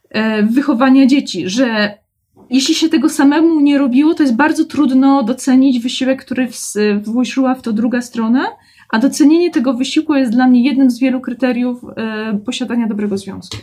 e, 0.10 0.44
wychowania 0.44 1.06
dzieci, 1.06 1.50
że 1.50 1.98
jeśli 2.50 2.76
się 2.76 2.90
tego 2.90 3.10
samemu 3.10 3.60
nie 3.60 3.78
robiło, 3.78 4.14
to 4.14 4.24
jest 4.24 4.36
bardzo 4.36 4.66
trudno 4.66 5.24
docenić 5.24 5.80
wysiłek, 5.80 6.26
który 6.26 6.48
włożyła 7.04 7.56
w 7.56 7.62
to 7.62 7.74
druga 7.74 8.02
strona, 8.02 8.46
a 8.90 9.00
docenienie 9.00 9.52
tego 9.52 9.74
wysiłku 9.74 10.16
jest 10.16 10.32
dla 10.32 10.48
mnie 10.48 10.64
jednym 10.64 10.92
z 10.92 11.00
wielu 11.00 11.22
kryteriów 11.22 11.82
e, 11.98 12.40
posiadania 12.46 12.88
dobrego 12.88 13.18
związku. 13.18 13.58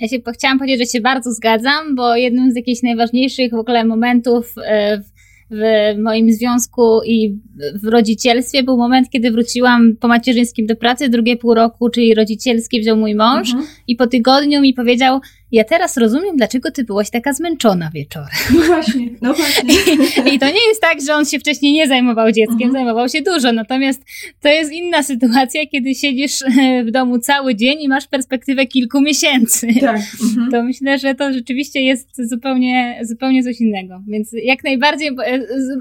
Ja 0.00 0.08
się 0.08 0.18
chciałam 0.34 0.58
powiedzieć, 0.58 0.80
że 0.80 0.92
się 0.92 1.00
bardzo 1.00 1.32
zgadzam, 1.32 1.94
bo 1.94 2.16
jednym 2.16 2.50
z 2.52 2.56
jakichś 2.56 2.82
najważniejszych 2.82 3.50
w 3.50 3.58
ogóle 3.58 3.84
momentów 3.84 4.54
e, 4.64 4.98
w 4.98 5.19
w 5.50 5.60
moim 5.98 6.32
związku 6.32 7.00
i 7.06 7.38
w 7.82 7.86
rodzicielstwie 7.86 8.62
był 8.62 8.76
moment, 8.76 9.10
kiedy 9.10 9.30
wróciłam 9.30 9.96
po 10.00 10.08
macierzyńskim 10.08 10.66
do 10.66 10.76
pracy, 10.76 11.08
drugie 11.08 11.36
pół 11.36 11.54
roku, 11.54 11.90
czyli 11.90 12.14
rodzicielskie 12.14 12.80
wziął 12.80 12.96
mój 12.96 13.14
mąż 13.14 13.50
mhm. 13.50 13.68
i 13.86 13.96
po 13.96 14.06
tygodniu 14.06 14.60
mi 14.60 14.74
powiedział, 14.74 15.20
ja 15.52 15.64
teraz 15.64 15.96
rozumiem, 15.96 16.36
dlaczego 16.36 16.70
ty 16.70 16.84
byłaś 16.84 17.10
taka 17.10 17.32
zmęczona 17.32 17.90
wieczorem. 17.94 18.28
No 18.54 18.62
właśnie, 18.62 19.10
no 19.22 19.34
właśnie. 19.34 19.74
I, 19.74 20.34
I, 20.34 20.38
to 20.38 20.46
nie 20.46 20.68
jest 20.68 20.80
tak, 20.80 20.98
że 21.06 21.14
on 21.14 21.24
się 21.24 21.38
wcześniej 21.38 21.72
nie 21.72 21.88
zajmował 21.88 22.26
dzieckiem, 22.26 22.62
mhm. 22.62 22.72
zajmował 22.72 23.08
się 23.08 23.22
dużo, 23.22 23.52
natomiast 23.52 24.02
to 24.40 24.48
jest 24.48 24.72
inna 24.72 25.02
sytuacja, 25.02 25.66
kiedy 25.66 25.94
siedzisz 25.94 26.38
w 26.86 26.90
domu 26.90 27.18
cały 27.18 27.54
dzień 27.54 27.82
i 27.82 27.88
masz 27.88 28.06
perspektywę 28.06 28.66
kilku 28.66 29.00
miesięcy. 29.00 29.68
Tak. 29.80 30.00
Mhm. 30.22 30.50
To 30.50 30.62
myślę, 30.62 30.98
że 30.98 31.14
to 31.14 31.32
rzeczywiście 31.32 31.82
jest 31.82 32.28
zupełnie, 32.28 33.00
zupełnie 33.02 33.42
coś 33.42 33.60
innego. 33.60 34.02
Więc 34.08 34.30
jak 34.44 34.64
najbardziej 34.64 35.08
e, 35.08 35.34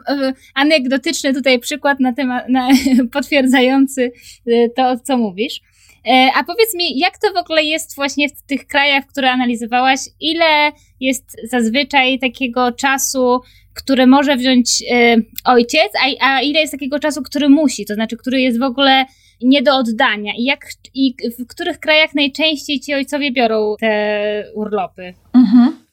e, 0.07 0.33
anegdotyczny 0.53 1.33
tutaj 1.33 1.59
przykład 1.59 1.99
na 1.99 2.13
temat, 2.13 2.49
na, 2.49 2.69
potwierdzający 3.11 4.11
e, 4.47 4.69
to, 4.69 4.99
co 4.99 5.17
mówisz. 5.17 5.61
E, 6.10 6.32
a 6.36 6.44
powiedz 6.44 6.75
mi, 6.75 7.00
jak 7.00 7.18
to 7.18 7.34
w 7.34 7.38
ogóle 7.38 7.63
jest 7.63 7.96
właśnie 7.96 8.30
w 8.30 8.42
tych 8.42 8.68
krajach, 8.68 9.06
które 9.06 9.32
analizowałaś? 9.32 10.00
Ile 10.20 10.72
jest 11.00 11.38
zazwyczaj 11.44 12.20
takiego 12.20 12.72
czasu, 12.72 13.42
który 13.74 14.08
może 14.08 14.36
wziąć 14.36 14.84
e, 14.92 15.16
ojciec, 15.46 15.92
a, 16.01 16.28
a 16.28 16.42
ile 16.42 16.60
jest 16.60 16.74
takiego 16.74 17.00
czasu, 17.00 17.22
który 17.24 17.50
musi, 17.50 17.86
to 17.86 17.94
znaczy, 17.94 18.18
który 18.18 18.42
jest 18.42 18.60
w 18.60 18.63
ogóle 18.63 19.06
nie 19.42 19.62
do 19.62 19.75
oddania? 19.75 20.34
I, 20.38 20.44
jak, 20.44 20.66
I 20.94 21.16
w 21.39 21.48
których 21.48 21.80
krajach 21.80 22.16
najczęściej 22.16 22.80
ci 22.80 22.94
ojcowie 22.94 23.32
biorą 23.32 23.75
te 23.80 24.44
urlopy? 24.54 25.13
Mhm. 25.34 25.88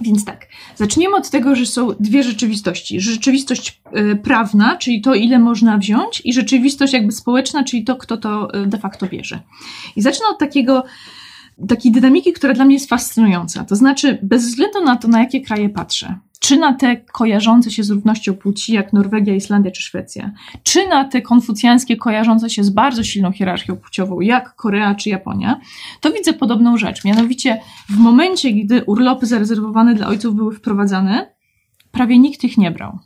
Więc 0.00 0.24
tak, 0.24 0.46
zaczniemy 0.76 1.16
od 1.16 1.30
tego, 1.30 1.54
że 1.54 1.66
są 1.66 1.88
dwie 2.00 2.22
rzeczywistości. 2.22 3.00
Rzeczywistość 3.00 3.80
y, 3.96 4.16
prawna, 4.16 4.76
czyli 4.76 5.00
to, 5.00 5.14
ile 5.14 5.38
można 5.38 5.78
wziąć, 5.78 6.22
i 6.24 6.32
rzeczywistość 6.32 6.92
jakby 6.92 7.12
społeczna, 7.12 7.64
czyli 7.64 7.84
to, 7.84 7.96
kto 7.96 8.16
to 8.16 8.54
y, 8.54 8.66
de 8.66 8.78
facto 8.78 9.06
bierze. 9.06 9.40
I 9.96 10.02
zacznę 10.02 10.26
od 10.30 10.38
takiego, 10.38 10.84
takiej 11.68 11.92
dynamiki, 11.92 12.32
która 12.32 12.54
dla 12.54 12.64
mnie 12.64 12.74
jest 12.74 12.88
fascynująca. 12.88 13.64
To 13.64 13.76
znaczy, 13.76 14.18
bez 14.22 14.46
względu 14.46 14.84
na 14.84 14.96
to, 14.96 15.08
na 15.08 15.20
jakie 15.20 15.40
kraje 15.40 15.68
patrzę, 15.68 16.18
czy 16.38 16.56
na 16.56 16.74
te 16.74 16.96
kojarzące 16.96 17.70
się 17.70 17.82
z 17.82 17.90
równością 17.90 18.34
płci, 18.34 18.72
jak 18.72 18.92
Norwegia, 18.92 19.34
Islandia 19.34 19.70
czy 19.70 19.82
Szwecja, 19.82 20.32
czy 20.62 20.88
na 20.88 21.04
te 21.04 21.22
konfucjańskie 21.22 21.96
kojarzące 21.96 22.50
się 22.50 22.64
z 22.64 22.70
bardzo 22.70 23.04
silną 23.04 23.32
hierarchią 23.32 23.76
płciową, 23.76 24.20
jak 24.20 24.54
Korea 24.56 24.94
czy 24.94 25.10
Japonia, 25.10 25.60
to 26.00 26.12
widzę 26.12 26.32
podobną 26.32 26.76
rzecz. 26.76 27.04
Mianowicie, 27.04 27.60
w 27.88 27.96
momencie, 27.96 28.52
gdy 28.52 28.84
urlopy 28.84 29.26
zarezerwowane 29.26 29.94
dla 29.94 30.06
ojców 30.06 30.34
były 30.34 30.54
wprowadzane, 30.54 31.34
prawie 31.92 32.18
nikt 32.18 32.44
ich 32.44 32.58
nie 32.58 32.70
brał. 32.70 32.98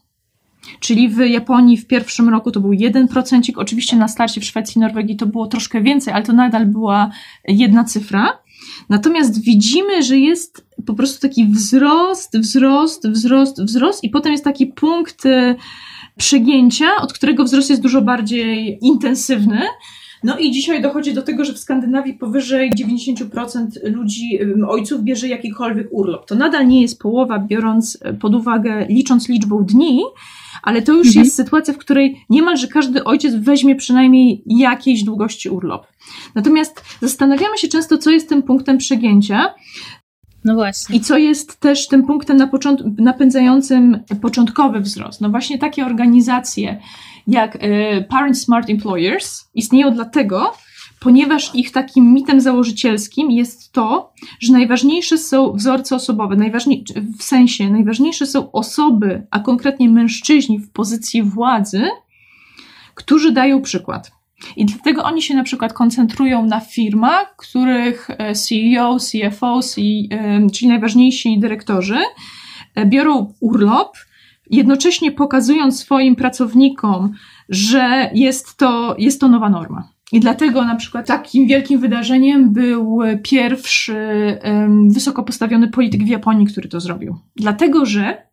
Czyli 0.81 1.09
w 1.09 1.19
Japonii 1.19 1.77
w 1.77 1.87
pierwszym 1.87 2.29
roku 2.29 2.51
to 2.51 2.61
był 2.61 2.71
1%, 2.71 3.53
oczywiście 3.57 3.97
na 3.97 4.09
starcie 4.09 4.41
w 4.41 4.45
Szwecji 4.45 4.79
i 4.79 4.81
Norwegii 4.81 5.17
to 5.17 5.27
było 5.27 5.47
troszkę 5.47 5.83
więcej, 5.83 6.15
ale 6.15 6.23
to 6.23 6.33
nadal 6.33 6.67
była 6.67 7.11
jedna 7.49 7.85
cyfra. 7.85 8.39
Natomiast 8.88 9.43
widzimy, 9.43 10.02
że 10.02 10.19
jest 10.19 10.67
po 10.87 10.95
prostu 10.95 11.21
taki 11.21 11.47
wzrost, 11.47 12.38
wzrost, 12.38 13.09
wzrost, 13.09 13.62
wzrost 13.62 14.05
i 14.05 14.11
potem 14.11 14.33
jest 14.33 14.45
taki 14.45 14.67
punkt 14.67 15.26
e, 15.26 15.55
przegięcia, 16.17 16.97
od 16.97 17.12
którego 17.12 17.45
wzrost 17.45 17.71
jest 17.71 17.83
dużo 17.83 18.02
bardziej 18.02 18.79
intensywny. 18.83 19.61
No 20.25 20.38
i 20.38 20.50
dzisiaj 20.50 20.83
dochodzi 20.83 21.14
do 21.14 21.23
tego, 21.23 21.45
że 21.45 21.52
w 21.52 21.59
Skandynawii 21.59 22.14
powyżej 22.14 22.71
90% 22.73 23.67
ludzi, 23.85 24.38
ojców 24.69 25.02
bierze 25.02 25.29
jakikolwiek 25.29 25.88
urlop. 25.91 26.26
To 26.26 26.35
nadal 26.35 26.69
nie 26.69 26.83
jest 26.83 26.99
połowa, 26.99 27.38
biorąc 27.38 27.99
pod 28.21 28.35
uwagę, 28.35 28.87
licząc 28.88 29.29
liczbą 29.29 29.64
dni, 29.64 30.02
ale 30.62 30.83
to 30.83 30.93
już 30.93 31.07
mhm. 31.07 31.25
jest 31.25 31.37
sytuacja, 31.37 31.75
w 31.75 31.79
której 31.79 32.25
niemalże 32.31 32.69
każdy 32.69 33.05
ojciec 33.05 33.35
weźmie 33.35 33.76
przynajmniej 33.76 34.43
jakiejś 34.47 35.05
długości 35.05 35.49
urlop. 35.49 35.87
Natomiast 36.35 36.85
zastanawiamy 37.00 37.59
się 37.59 37.69
często, 37.69 37.99
co 37.99 38.11
jest 38.11 38.29
tym 38.29 38.43
punktem 38.43 38.79
przegięcia. 38.79 39.55
No 40.45 40.55
właśnie. 40.55 40.97
I 40.97 41.01
co 41.01 41.19
jest 41.19 41.61
też 41.61 41.89
tym 41.89 42.07
punktem 42.07 42.37
na 42.37 42.51
napędzającym 42.99 44.01
początkowy 44.21 44.81
wzrost? 44.81 45.21
No 45.21 45.31
właśnie 45.31 45.59
takie 45.59 45.87
organizacje 45.87 46.81
jak 47.27 47.57
y, 47.57 48.05
Parent 48.09 48.39
Smart 48.39 48.71
Employers 48.71 49.45
istnieją 49.55 49.95
dlatego, 49.95 50.53
ponieważ 51.01 51.55
ich 51.55 51.73
takim 51.73 52.13
mitem 52.13 52.41
założycielskim 52.41 53.31
jest 53.31 53.73
to, 53.73 54.13
że 54.41 54.53
najważniejsze 54.53 55.19
są 55.19 55.53
wzorce 55.53 55.97
osobowe, 55.97 56.37
najważniej, 56.37 56.85
w 57.19 57.23
sensie 57.23 57.71
najważniejsze 57.71 58.27
są 58.27 58.53
osoby, 58.53 59.27
a 59.31 59.41
konkretnie 59.41 59.89
mężczyźni 59.89 60.59
w 60.59 60.71
pozycji 60.71 61.23
władzy, 61.23 61.89
którzy 62.95 63.33
dają 63.33 63.63
przykład. 63.63 64.22
I 64.57 64.65
dlatego 64.65 65.03
oni 65.03 65.23
się 65.23 65.35
na 65.35 65.43
przykład 65.45 65.73
koncentrują 65.73 66.47
na 66.47 66.61
firmach, 66.61 67.37
których 67.37 68.11
e, 68.11 68.35
CEO, 68.35 68.97
CFO, 68.99 69.61
e, 69.61 70.51
czyli 70.51 70.69
najważniejsi 70.69 71.39
dyrektorzy, 71.39 71.99
e, 72.75 72.87
biorą 72.87 73.35
urlop, 73.41 73.97
jednocześnie 74.51 75.13
pokazując 75.13 75.81
swoim 75.81 76.17
pracownikom, 76.17 77.13
że 77.49 78.11
jest 78.15 78.57
to, 78.57 78.95
jest 78.99 79.21
to 79.21 79.29
nowa 79.29 79.51
norma. 79.51 79.89
I 80.13 80.21
dlatego 80.21 80.65
na 80.65 80.77
przykład 80.77 81.07
takim 81.07 81.47
wielkim 81.47 81.81
wydarzeniem 81.81 82.53
był 82.53 82.99
pierwszy 83.23 83.97
um, 84.45 84.91
wysoko 84.91 85.23
postawiony 85.23 85.69
polityk 85.69 86.05
w 86.05 86.09
Japonii, 86.09 86.47
który 86.47 86.69
to 86.69 86.81
zrobił. 86.81 87.19
Dlatego, 87.37 87.87
że 87.87 88.32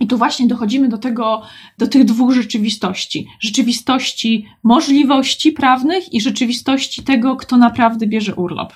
i 0.00 0.06
tu 0.06 0.18
właśnie 0.18 0.46
dochodzimy 0.46 0.88
do 0.88 0.98
tego, 0.98 1.42
do 1.78 1.86
tych 1.86 2.04
dwóch 2.04 2.32
rzeczywistości. 2.32 3.26
Rzeczywistości 3.40 4.46
możliwości 4.62 5.52
prawnych 5.52 6.14
i 6.14 6.20
rzeczywistości 6.20 7.02
tego, 7.02 7.36
kto 7.36 7.56
naprawdę 7.56 8.06
bierze 8.06 8.34
urlop. 8.34 8.72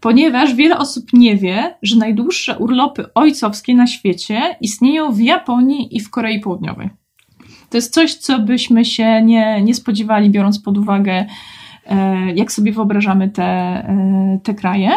Ponieważ 0.00 0.54
wiele 0.54 0.78
osób 0.78 1.12
nie 1.12 1.36
wie, 1.36 1.74
że 1.82 1.96
najdłuższe 1.96 2.58
urlopy 2.58 3.04
ojcowskie 3.14 3.74
na 3.74 3.86
świecie 3.86 4.56
istnieją 4.60 5.12
w 5.12 5.20
Japonii 5.20 5.96
i 5.96 6.00
w 6.00 6.10
Korei 6.10 6.40
Południowej. 6.40 6.90
To 7.70 7.76
jest 7.76 7.94
coś, 7.94 8.14
co 8.14 8.38
byśmy 8.38 8.84
się 8.84 9.22
nie, 9.22 9.62
nie 9.62 9.74
spodziewali, 9.74 10.30
biorąc 10.30 10.58
pod 10.58 10.78
uwagę 10.78 11.26
E, 11.90 12.32
jak 12.34 12.52
sobie 12.52 12.72
wyobrażamy 12.72 13.28
te, 13.28 13.42
e, 13.42 14.38
te 14.42 14.54
kraje. 14.54 14.90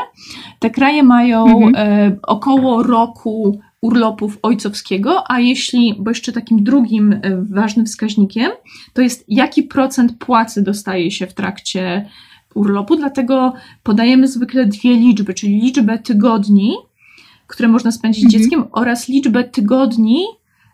Te 0.60 0.70
kraje 0.70 1.04
mają 1.04 1.46
mhm. 1.46 1.76
E, 1.76 2.18
około 2.22 2.84
roku 2.84 3.60
urlopów 3.84 4.40
ojcowskiego, 4.42 5.32
a 5.32 5.40
jeśli, 5.40 5.96
bo 6.00 6.12
jeszcze 6.12 6.32
takim 6.32 6.64
drugim 6.64 7.20
ważnym 7.42 7.86
wskaźnikiem, 7.86 8.52
to 8.94 9.02
jest 9.02 9.26
jaki 9.28 9.64
procent 9.64 10.18
płacy 10.20 10.64
dostaje 10.64 11.12
się 11.12 11.28
w 11.28 11.34
trakcie 11.34 12.10
urlopu, 12.56 12.96
dlatego 12.96 13.54
podajemy 13.84 14.28
zwykle 14.28 14.66
dwie 14.66 14.94
liczby, 14.94 15.34
czyli 15.34 15.62
liczbę 15.62 16.00
tygodni, 16.00 16.76
które 17.48 17.70
można 17.70 17.92
spędzić 17.92 18.24
mhm. 18.24 18.42
dzieckiem 18.42 18.64
oraz 18.72 19.08
liczbę 19.08 19.44
tygodni, 19.44 20.26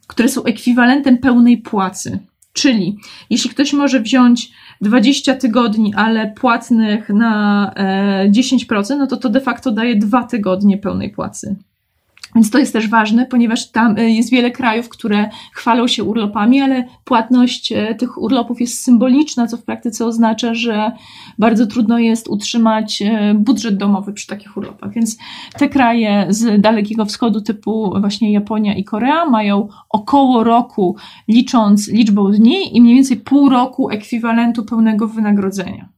które 0.07 0.29
są 0.29 0.43
ekwiwalentem 0.43 1.17
pełnej 1.17 1.57
płacy. 1.57 2.19
Czyli 2.53 2.97
jeśli 3.29 3.49
ktoś 3.49 3.73
może 3.73 3.99
wziąć 3.99 4.51
20 4.81 5.35
tygodni, 5.35 5.93
ale 5.95 6.31
płatnych 6.31 7.09
na 7.09 7.73
10%, 8.31 8.93
e, 8.93 8.97
no 8.97 9.07
to 9.07 9.17
to 9.17 9.29
de 9.29 9.41
facto 9.41 9.71
daje 9.71 9.95
dwa 9.95 10.23
tygodnie 10.23 10.77
pełnej 10.77 11.09
płacy. 11.09 11.55
Więc 12.39 12.51
to 12.51 12.59
jest 12.59 12.73
też 12.73 12.87
ważne, 12.87 13.25
ponieważ 13.25 13.71
tam 13.71 13.97
e, 13.97 14.09
jest 14.09 14.31
wiele 14.31 14.51
krajów, 14.51 14.89
które 14.89 15.29
chwalą 15.53 15.87
się 15.87 16.03
urlopami, 16.03 16.61
ale 16.61 16.85
płatność 17.03 17.71
e, 17.71 17.95
tych 17.95 18.17
urlopów 18.17 18.61
jest 18.61 18.83
symboliczna, 18.83 19.47
co 19.47 19.57
w 19.57 19.63
praktyce 19.63 20.05
oznacza, 20.05 20.53
że 20.53 20.91
bardzo 21.39 21.67
trudno 21.67 21.99
jest 21.99 22.27
utrzymać 22.27 23.01
e, 23.01 23.33
budżet 23.33 23.77
domowy 23.77 24.13
przy 24.13 24.27
takich 24.27 24.57
urlopach. 24.57 24.93
Więc 24.93 25.17
te 25.57 25.69
kraje 25.69 26.25
z 26.29 26.61
Dalekiego 26.61 27.05
Wschodu, 27.05 27.41
typu 27.41 27.93
właśnie 27.99 28.33
Japonia 28.33 28.75
i 28.75 28.83
Korea, 28.83 29.25
mają 29.25 29.67
około 29.89 30.43
roku, 30.43 30.95
licząc 31.27 31.87
liczbą 31.87 32.31
dni, 32.31 32.77
i 32.77 32.81
mniej 32.81 32.95
więcej 32.95 33.17
pół 33.17 33.49
roku 33.49 33.89
ekwiwalentu 33.89 34.65
pełnego 34.65 35.07
wynagrodzenia. 35.07 35.89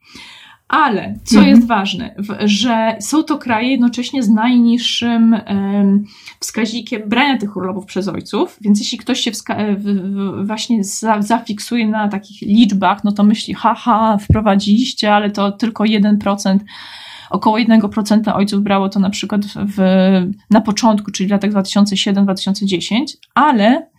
Ale 0.72 1.16
co 1.24 1.38
mhm. 1.38 1.56
jest 1.56 1.68
ważne, 1.68 2.16
że 2.40 2.96
są 3.00 3.24
to 3.24 3.38
kraje 3.38 3.72
jednocześnie 3.72 4.24
z 4.24 4.30
najniższym 4.30 5.36
wskaźnikiem 6.40 7.10
brania 7.10 7.38
tych 7.38 7.56
urlopów 7.58 7.86
przez 7.86 8.08
ojców, 8.08 8.58
więc 8.62 8.80
jeśli 8.80 8.98
ktoś 8.98 9.20
się 9.20 9.32
właśnie 10.44 10.84
za 10.84 11.22
zafiksuje 11.22 11.88
na 11.88 12.08
takich 12.08 12.42
liczbach, 12.42 13.04
no 13.04 13.12
to 13.12 13.24
myśli, 13.24 13.54
haha, 13.54 14.18
wprowadziliście, 14.18 15.14
ale 15.14 15.32
to 15.32 15.52
tylko 15.52 15.84
1%. 15.84 16.60
Około 17.30 17.58
1% 17.58 18.36
ojców 18.36 18.62
brało 18.62 18.90
to 18.90 19.00
na 19.00 19.10
przykład 19.10 19.42
w, 19.46 19.78
na 20.50 20.62
początku, 20.62 21.12
czyli 21.12 21.28
w 21.28 21.32
latach 21.32 21.52
2007-2010, 21.52 23.06
ale 23.36 23.91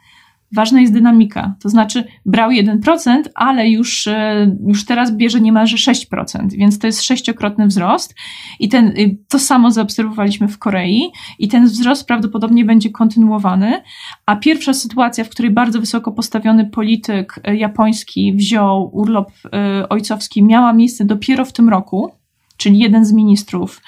ważna 0.55 0.81
jest 0.81 0.93
dynamika. 0.93 1.55
To 1.63 1.69
znaczy, 1.69 2.05
brał 2.27 2.51
1%, 2.51 3.23
ale 3.35 3.69
już, 3.69 4.07
e, 4.07 4.57
już 4.67 4.85
teraz 4.85 5.17
bierze 5.17 5.41
niemalże 5.41 5.77
6%, 5.77 6.53
więc 6.53 6.79
to 6.79 6.87
jest 6.87 7.03
sześciokrotny 7.03 7.67
wzrost. 7.67 8.15
I 8.61 8.69
ten, 8.69 8.87
y, 8.87 9.19
to 9.29 9.39
samo 9.39 9.71
zaobserwowaliśmy 9.71 10.49
w 10.49 10.59
Korei, 10.59 11.13
i 11.39 11.49
ten 11.49 11.65
wzrost 11.65 12.07
prawdopodobnie 12.07 12.65
będzie 12.65 12.91
kontynuowany. 12.91 13.83
A 14.27 14.37
pierwsza 14.37 14.75
sytuacja, 14.75 15.25
w 15.25 15.29
której 15.29 15.51
bardzo 15.51 15.81
wysoko 15.81 16.13
postawiony 16.13 16.67
polityk 16.67 17.41
e, 17.45 17.57
japoński 17.57 18.35
wziął 18.35 18.91
urlop 18.93 19.31
e, 19.53 19.89
ojcowski, 19.89 20.43
miała 20.43 20.73
miejsce 20.73 21.05
dopiero 21.05 21.45
w 21.45 21.53
tym 21.53 21.69
roku, 21.69 22.11
czyli 22.57 22.79
jeden 22.79 23.05
z 23.05 23.13
ministrów, 23.13 23.81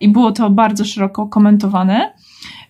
i 0.00 0.08
było 0.08 0.32
to 0.32 0.50
bardzo 0.50 0.84
szeroko 0.84 1.26
komentowane. 1.26 2.12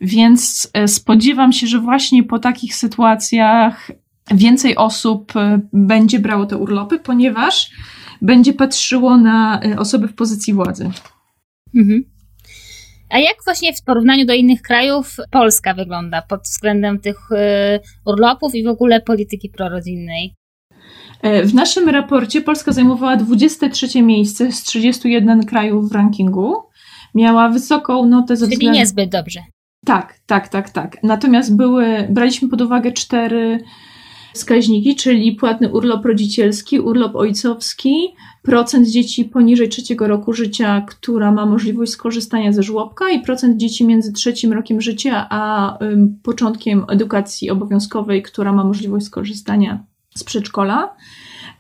Więc 0.00 0.70
e, 0.72 0.88
spodziewam 0.88 1.52
się, 1.52 1.66
że 1.66 1.78
właśnie 1.78 2.22
po 2.24 2.38
takich 2.38 2.74
sytuacjach 2.74 3.90
więcej 4.30 4.76
osób 4.76 5.36
e, 5.36 5.60
będzie 5.72 6.18
brało 6.18 6.46
te 6.46 6.56
urlopy, 6.56 6.98
ponieważ 6.98 7.70
będzie 8.22 8.52
patrzyło 8.52 9.16
na 9.16 9.60
e, 9.62 9.78
osoby 9.78 10.08
w 10.08 10.14
pozycji 10.14 10.54
władzy. 10.54 10.90
Mhm. 11.74 12.04
A 13.10 13.18
jak 13.18 13.36
właśnie 13.44 13.74
w 13.74 13.82
porównaniu 13.84 14.26
do 14.26 14.34
innych 14.34 14.62
krajów 14.62 15.16
Polska 15.30 15.74
wygląda 15.74 16.22
pod 16.22 16.42
względem 16.42 17.00
tych 17.00 17.16
urlopów 18.06 18.54
i 18.54 18.64
w 18.64 18.68
ogóle 18.68 19.00
polityki 19.00 19.48
prorodzinnej? 19.48 20.34
W 21.44 21.54
naszym 21.54 21.88
raporcie 21.88 22.40
Polska 22.40 22.72
zajmowała 22.72 23.16
23 23.16 24.02
miejsce 24.02 24.52
z 24.52 24.62
31 24.62 25.46
krajów 25.46 25.90
w 25.90 25.92
rankingu. 25.92 26.54
Miała 27.14 27.48
wysoką 27.48 28.06
notę 28.06 28.36
ze 28.36 28.46
względu... 28.46 28.66
Czyli 28.66 28.78
niezbyt 28.78 29.10
dobrze. 29.10 29.40
Tak, 29.84 30.18
tak, 30.26 30.48
tak, 30.48 30.70
tak. 30.70 30.96
Natomiast 31.02 31.56
były, 31.56 32.08
braliśmy 32.10 32.48
pod 32.48 32.60
uwagę 32.60 32.92
cztery 32.92 33.64
wskaźniki, 34.34 34.96
czyli 34.96 35.32
płatny 35.32 35.72
urlop 35.72 36.04
rodzicielski, 36.04 36.80
urlop 36.80 37.16
ojcowski, 37.16 38.14
procent 38.42 38.88
dzieci 38.88 39.24
poniżej 39.24 39.68
trzeciego 39.68 40.08
roku 40.08 40.32
życia, 40.32 40.84
która 40.88 41.32
ma 41.32 41.46
możliwość 41.46 41.92
skorzystania 41.92 42.52
ze 42.52 42.62
żłobka 42.62 43.10
i 43.10 43.22
procent 43.22 43.56
dzieci 43.56 43.86
między 43.86 44.12
trzecim 44.12 44.52
rokiem 44.52 44.80
życia 44.80 45.26
a 45.30 45.76
ym, 45.84 46.18
początkiem 46.22 46.84
edukacji 46.88 47.50
obowiązkowej, 47.50 48.22
która 48.22 48.52
ma 48.52 48.64
możliwość 48.64 49.06
skorzystania 49.06 49.84
z 50.14 50.24
przedszkola. 50.24 50.94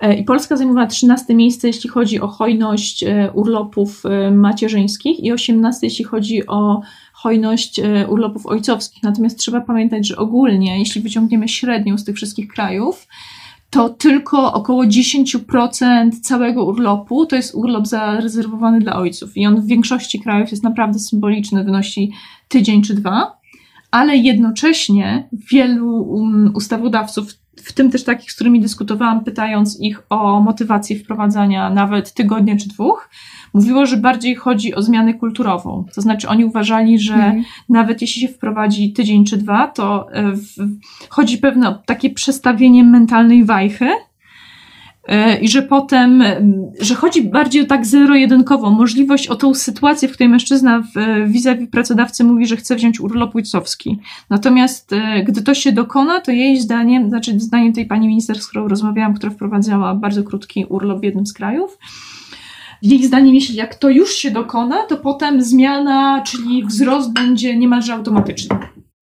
E, 0.00 0.14
I 0.14 0.24
Polska 0.24 0.56
zajmowała 0.56 0.86
13 0.86 1.34
miejsce, 1.34 1.66
jeśli 1.66 1.90
chodzi 1.90 2.20
o 2.20 2.28
hojność 2.28 3.02
e, 3.02 3.30
urlopów 3.32 4.06
e, 4.06 4.30
macierzyńskich 4.30 5.20
i 5.20 5.32
18, 5.32 5.86
jeśli 5.86 6.04
chodzi 6.04 6.46
o 6.46 6.80
hojność 7.24 7.78
e, 7.78 8.08
urlopów 8.08 8.46
ojcowskich. 8.46 9.02
Natomiast 9.02 9.38
trzeba 9.38 9.60
pamiętać, 9.60 10.06
że 10.06 10.16
ogólnie, 10.16 10.78
jeśli 10.78 11.00
wyciągniemy 11.00 11.48
średnią 11.48 11.98
z 11.98 12.04
tych 12.04 12.16
wszystkich 12.16 12.48
krajów, 12.48 13.06
to 13.70 13.88
tylko 13.88 14.52
około 14.52 14.84
10% 14.84 16.10
całego 16.22 16.64
urlopu 16.64 17.26
to 17.26 17.36
jest 17.36 17.54
urlop 17.54 17.86
zarezerwowany 17.86 18.78
dla 18.78 18.96
ojców. 18.96 19.36
I 19.36 19.46
on 19.46 19.60
w 19.60 19.66
większości 19.66 20.20
krajów 20.20 20.50
jest 20.50 20.62
naprawdę 20.62 20.98
symboliczny, 20.98 21.64
wynosi 21.64 22.12
tydzień 22.48 22.82
czy 22.82 22.94
dwa, 22.94 23.40
ale 23.90 24.16
jednocześnie 24.16 25.28
wielu 25.50 26.02
um, 26.02 26.52
ustawodawców, 26.54 27.26
w 27.56 27.72
tym 27.72 27.90
też 27.90 28.04
takich, 28.04 28.32
z 28.32 28.34
którymi 28.34 28.60
dyskutowałam, 28.60 29.24
pytając 29.24 29.80
ich 29.80 30.02
o 30.10 30.40
motywację 30.40 30.98
wprowadzania 30.98 31.70
nawet 31.70 32.14
tygodnia 32.14 32.56
czy 32.56 32.68
dwóch, 32.68 33.10
mówiło, 33.54 33.86
że 33.86 33.96
bardziej 33.96 34.34
chodzi 34.34 34.74
o 34.74 34.82
zmianę 34.82 35.14
kulturową. 35.14 35.84
To 35.94 36.00
znaczy 36.00 36.28
oni 36.28 36.44
uważali, 36.44 36.98
że 36.98 37.14
mhm. 37.14 37.44
nawet 37.68 38.00
jeśli 38.00 38.22
się 38.22 38.28
wprowadzi 38.28 38.92
tydzień 38.92 39.24
czy 39.24 39.36
dwa, 39.36 39.66
to 39.66 40.12
e, 40.12 40.32
w, 40.32 40.46
chodzi 41.08 41.38
pewne 41.38 41.68
o 41.68 41.74
takie 41.74 42.10
przestawienie 42.10 42.84
mentalnej 42.84 43.44
wajchy, 43.44 43.88
i 45.40 45.48
że 45.48 45.62
potem, 45.62 46.22
że 46.80 46.94
chodzi 46.94 47.22
bardziej 47.22 47.62
o 47.62 47.66
tak 47.66 47.86
zero-jedynkową 47.86 48.70
możliwość, 48.70 49.28
o 49.28 49.36
tą 49.36 49.54
sytuację, 49.54 50.08
w 50.08 50.12
której 50.12 50.28
mężczyzna 50.28 50.80
w 50.80 51.28
vis 51.30 51.46
pracodawcy 51.72 52.24
mówi, 52.24 52.46
że 52.46 52.56
chce 52.56 52.76
wziąć 52.76 53.00
urlop 53.00 53.36
ojcowski. 53.36 53.98
Natomiast 54.30 54.92
e, 54.92 55.22
gdy 55.22 55.42
to 55.42 55.54
się 55.54 55.72
dokona, 55.72 56.20
to 56.20 56.30
jej 56.30 56.60
zdaniem, 56.60 57.08
znaczy 57.08 57.40
zdaniem 57.40 57.72
tej 57.72 57.86
pani 57.86 58.08
minister, 58.08 58.40
z 58.40 58.46
którą 58.46 58.68
rozmawiałam, 58.68 59.14
która 59.14 59.32
wprowadzała 59.32 59.94
bardzo 59.94 60.22
krótki 60.22 60.64
urlop 60.68 61.00
w 61.00 61.04
jednym 61.04 61.26
z 61.26 61.32
krajów, 61.32 61.78
jej 62.82 63.04
zdaniem, 63.04 63.34
jeśli 63.34 63.54
jak 63.54 63.74
to 63.74 63.90
już 63.90 64.14
się 64.14 64.30
dokona, 64.30 64.76
to 64.88 64.96
potem 64.96 65.42
zmiana, 65.42 66.22
czyli 66.26 66.64
wzrost 66.64 67.12
będzie 67.12 67.56
niemalże 67.56 67.94
automatyczny. 67.94 68.58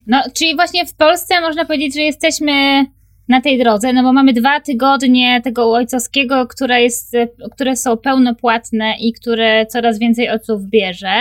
No, 0.06 0.22
czyli 0.34 0.56
właśnie 0.56 0.86
w 0.86 0.94
Polsce 0.94 1.40
można 1.40 1.64
powiedzieć, 1.64 1.94
że 1.94 2.00
jesteśmy 2.00 2.86
na 3.32 3.40
tej 3.40 3.58
drodze, 3.58 3.92
no 3.92 4.02
bo 4.02 4.12
mamy 4.12 4.32
dwa 4.32 4.60
tygodnie 4.60 5.40
tego 5.44 5.72
ojcowskiego, 5.72 6.46
które, 6.46 6.82
jest, 6.82 7.16
które 7.52 7.76
są 7.76 7.96
pełnopłatne 7.96 8.94
i 9.00 9.12
które 9.12 9.66
coraz 9.66 9.98
więcej 9.98 10.28
ojców 10.30 10.66
bierze, 10.66 11.14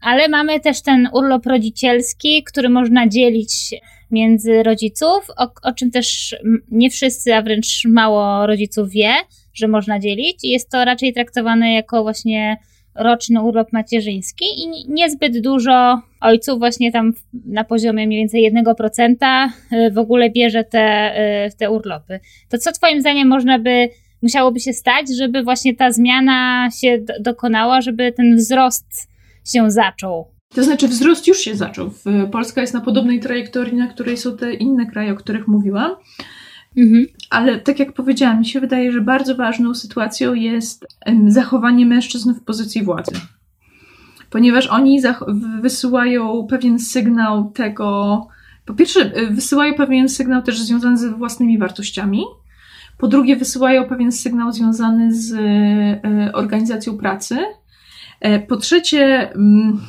ale 0.00 0.28
mamy 0.28 0.60
też 0.60 0.82
ten 0.82 1.08
urlop 1.12 1.46
rodzicielski, 1.46 2.44
który 2.44 2.68
można 2.68 3.08
dzielić 3.08 3.74
między 4.10 4.62
rodziców, 4.62 5.26
o, 5.36 5.48
o 5.62 5.72
czym 5.72 5.90
też 5.90 6.36
nie 6.70 6.90
wszyscy, 6.90 7.34
a 7.34 7.42
wręcz 7.42 7.84
mało 7.84 8.46
rodziców 8.46 8.90
wie 8.90 9.12
że 9.54 9.68
można 9.68 9.98
dzielić. 9.98 10.44
Jest 10.44 10.70
to 10.70 10.84
raczej 10.84 11.12
traktowane 11.12 11.72
jako 11.72 12.02
właśnie 12.02 12.56
roczny 12.94 13.42
urlop 13.42 13.72
macierzyński 13.72 14.44
i 14.44 14.92
niezbyt 14.92 15.40
dużo 15.40 16.02
ojców 16.20 16.58
właśnie 16.58 16.92
tam 16.92 17.12
na 17.46 17.64
poziomie 17.64 18.06
mniej 18.06 18.20
więcej 18.20 18.52
1% 18.52 19.48
y, 19.72 19.90
w 19.90 19.98
ogóle 19.98 20.30
bierze 20.30 20.64
te, 20.64 21.14
y, 21.46 21.56
te 21.56 21.70
urlopy. 21.70 22.20
To 22.48 22.58
co 22.58 22.72
twoim 22.72 23.00
zdaniem 23.00 23.28
można 23.28 23.58
by, 23.58 23.88
musiałoby 24.22 24.60
się 24.60 24.72
stać, 24.72 25.16
żeby 25.16 25.42
właśnie 25.42 25.76
ta 25.76 25.92
zmiana 25.92 26.68
się 26.80 26.98
dokonała, 27.20 27.80
żeby 27.80 28.12
ten 28.12 28.36
wzrost 28.36 29.08
się 29.52 29.70
zaczął? 29.70 30.26
To 30.54 30.64
znaczy 30.64 30.88
wzrost 30.88 31.26
już 31.26 31.38
się 31.38 31.54
zaczął. 31.54 31.90
Polska 32.32 32.60
jest 32.60 32.74
na 32.74 32.80
podobnej 32.80 33.20
trajektorii, 33.20 33.74
na 33.74 33.86
której 33.86 34.16
są 34.16 34.36
te 34.36 34.54
inne 34.54 34.86
kraje, 34.86 35.12
o 35.12 35.16
których 35.16 35.48
mówiłam. 35.48 35.90
Mhm. 36.76 37.06
Ale 37.30 37.60
tak 37.60 37.78
jak 37.78 37.92
powiedziałam, 37.92 38.38
mi 38.38 38.46
się 38.46 38.60
wydaje, 38.60 38.92
że 38.92 39.00
bardzo 39.00 39.36
ważną 39.36 39.74
sytuacją 39.74 40.34
jest 40.34 40.86
zachowanie 41.26 41.86
mężczyzn 41.86 42.34
w 42.34 42.44
pozycji 42.44 42.82
władzy. 42.82 43.12
Ponieważ 44.30 44.66
oni 44.66 45.00
wysyłają 45.60 46.46
pewien 46.50 46.78
sygnał 46.78 47.50
tego, 47.50 48.18
po 48.66 48.74
pierwsze, 48.74 49.18
y, 49.18 49.30
wysyłają 49.30 49.74
pewien 49.74 50.08
sygnał 50.08 50.42
też 50.42 50.60
związany 50.60 50.96
ze 50.96 51.10
własnymi 51.10 51.58
wartościami. 51.58 52.24
Po 52.98 53.08
drugie, 53.08 53.36
wysyłają 53.36 53.84
pewien 53.84 54.12
sygnał 54.12 54.52
związany 54.52 55.14
z 55.14 55.32
y, 55.32 56.32
organizacją 56.32 56.98
pracy. 56.98 57.38
E, 58.20 58.38
po 58.38 58.56
trzecie, 58.56 59.32
mm, 59.32 59.80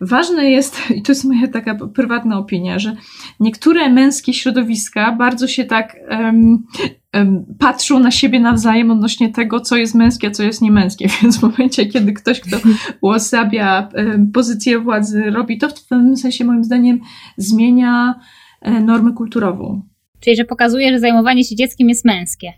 ważne 0.00 0.50
jest, 0.50 0.90
i 0.90 1.02
to 1.02 1.12
jest 1.12 1.24
moja 1.24 1.48
taka 1.48 1.74
prywatna 1.74 2.38
opinia, 2.38 2.78
że 2.78 2.96
niektóre 3.40 3.90
męskie 3.90 4.32
środowiska 4.32 5.12
bardzo 5.12 5.48
się 5.48 5.64
tak 5.64 5.96
um, 6.10 6.66
um, 7.14 7.44
patrzą 7.58 7.98
na 7.98 8.10
siebie 8.10 8.40
nawzajem 8.40 8.90
odnośnie 8.90 9.32
tego, 9.32 9.60
co 9.60 9.76
jest 9.76 9.94
męskie, 9.94 10.28
a 10.28 10.30
co 10.30 10.42
jest 10.42 10.62
niemęskie. 10.62 11.08
Więc 11.22 11.38
w 11.38 11.42
momencie, 11.42 11.86
kiedy 11.86 12.12
ktoś, 12.12 12.40
kto 12.40 12.56
uosabia 13.00 13.88
pozycję 14.32 14.78
władzy, 14.78 15.30
robi 15.30 15.58
to, 15.58 15.68
w 15.68 15.84
pewnym 15.84 16.16
sensie, 16.16 16.44
moim 16.44 16.64
zdaniem, 16.64 17.00
zmienia 17.36 18.14
e, 18.60 18.80
normę 18.80 19.12
kulturową. 19.12 19.93
Czyli, 20.24 20.36
że 20.36 20.44
pokazuje, 20.44 20.90
że 20.90 21.00
zajmowanie 21.00 21.44
się 21.44 21.56
dzieckiem 21.56 21.88
jest 21.88 22.04
męskie. 22.04 22.52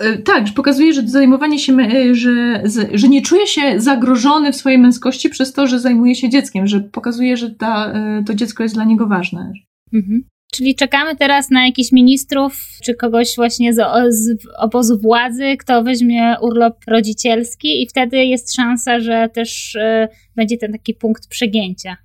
E, 0.00 0.18
tak, 0.18 0.46
że 0.46 0.52
pokazuje, 0.52 0.92
że 0.92 1.08
zajmowanie 1.08 1.58
się, 1.58 1.72
e, 1.72 2.14
że, 2.14 2.62
że 2.94 3.08
nie 3.08 3.22
czuje 3.22 3.46
się 3.46 3.80
zagrożony 3.80 4.52
w 4.52 4.56
swojej 4.56 4.78
męskości 4.78 5.28
przez 5.28 5.52
to, 5.52 5.66
że 5.66 5.80
zajmuje 5.80 6.14
się 6.14 6.28
dzieckiem, 6.28 6.66
że 6.66 6.80
pokazuje, 6.80 7.36
że 7.36 7.50
ta, 7.50 7.92
e, 7.92 8.24
to 8.26 8.34
dziecko 8.34 8.62
jest 8.62 8.74
dla 8.74 8.84
niego 8.84 9.06
ważne. 9.06 9.52
Mhm. 9.92 10.24
Czyli 10.54 10.74
czekamy 10.74 11.16
teraz 11.16 11.50
na 11.50 11.66
jakichś 11.66 11.92
ministrów, 11.92 12.68
czy 12.82 12.94
kogoś 12.94 13.36
właśnie 13.36 13.74
z, 13.74 13.78
z 14.08 14.46
obozu 14.58 14.98
władzy, 14.98 15.56
kto 15.58 15.82
weźmie 15.82 16.36
urlop 16.42 16.76
rodzicielski 16.86 17.82
i 17.82 17.86
wtedy 17.86 18.24
jest 18.24 18.54
szansa, 18.54 19.00
że 19.00 19.28
też 19.34 19.74
y, 19.74 20.08
będzie 20.36 20.56
ten 20.56 20.72
taki 20.72 20.94
punkt 20.94 21.28
przegięcia. 21.28 21.96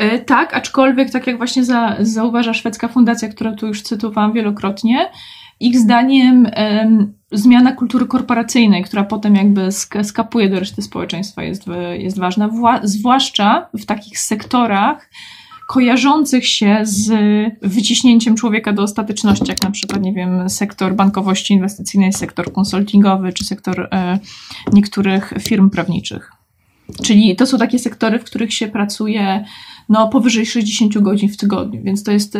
E, 0.00 0.18
tak, 0.18 0.54
aczkolwiek, 0.54 1.10
tak 1.10 1.26
jak 1.26 1.36
właśnie 1.36 1.64
za, 1.64 1.96
zauważa 2.00 2.54
szwedzka 2.54 2.88
fundacja, 2.88 3.28
którą 3.28 3.56
tu 3.56 3.66
już 3.66 3.82
cytowałam 3.82 4.32
wielokrotnie, 4.32 5.10
ich 5.60 5.78
zdaniem 5.78 6.50
zmiana 7.32 7.72
kultury 7.72 8.06
korporacyjnej, 8.06 8.84
która 8.84 9.04
potem 9.04 9.34
jakby 9.34 9.68
skapuje 10.02 10.48
do 10.48 10.60
reszty 10.60 10.82
społeczeństwa 10.82 11.42
jest, 11.42 11.64
jest 11.98 12.18
ważna, 12.18 12.48
Wła, 12.48 12.80
zwłaszcza 12.82 13.68
w 13.74 13.86
takich 13.86 14.18
sektorach 14.18 15.10
kojarzących 15.68 16.46
się 16.46 16.78
z 16.82 17.12
wyciśnięciem 17.62 18.36
człowieka 18.36 18.72
do 18.72 18.82
ostateczności, 18.82 19.48
jak 19.48 19.62
na 19.62 19.70
przykład, 19.70 20.02
nie 20.02 20.12
wiem, 20.12 20.50
sektor 20.50 20.94
bankowości 20.94 21.54
inwestycyjnej, 21.54 22.12
sektor 22.12 22.52
konsultingowy, 22.52 23.32
czy 23.32 23.44
sektor 23.44 23.88
e, 23.92 24.18
niektórych 24.72 25.32
firm 25.40 25.70
prawniczych. 25.70 26.32
Czyli 27.02 27.36
to 27.36 27.46
są 27.46 27.58
takie 27.58 27.78
sektory, 27.78 28.18
w 28.18 28.24
których 28.24 28.54
się 28.54 28.68
pracuje 28.68 29.44
no, 29.90 30.08
powyżej 30.08 30.46
60 30.46 30.98
godzin 30.98 31.28
w 31.28 31.36
tygodniu, 31.36 31.82
więc 31.82 32.02
to 32.02 32.12
jest, 32.12 32.32
to 32.32 32.38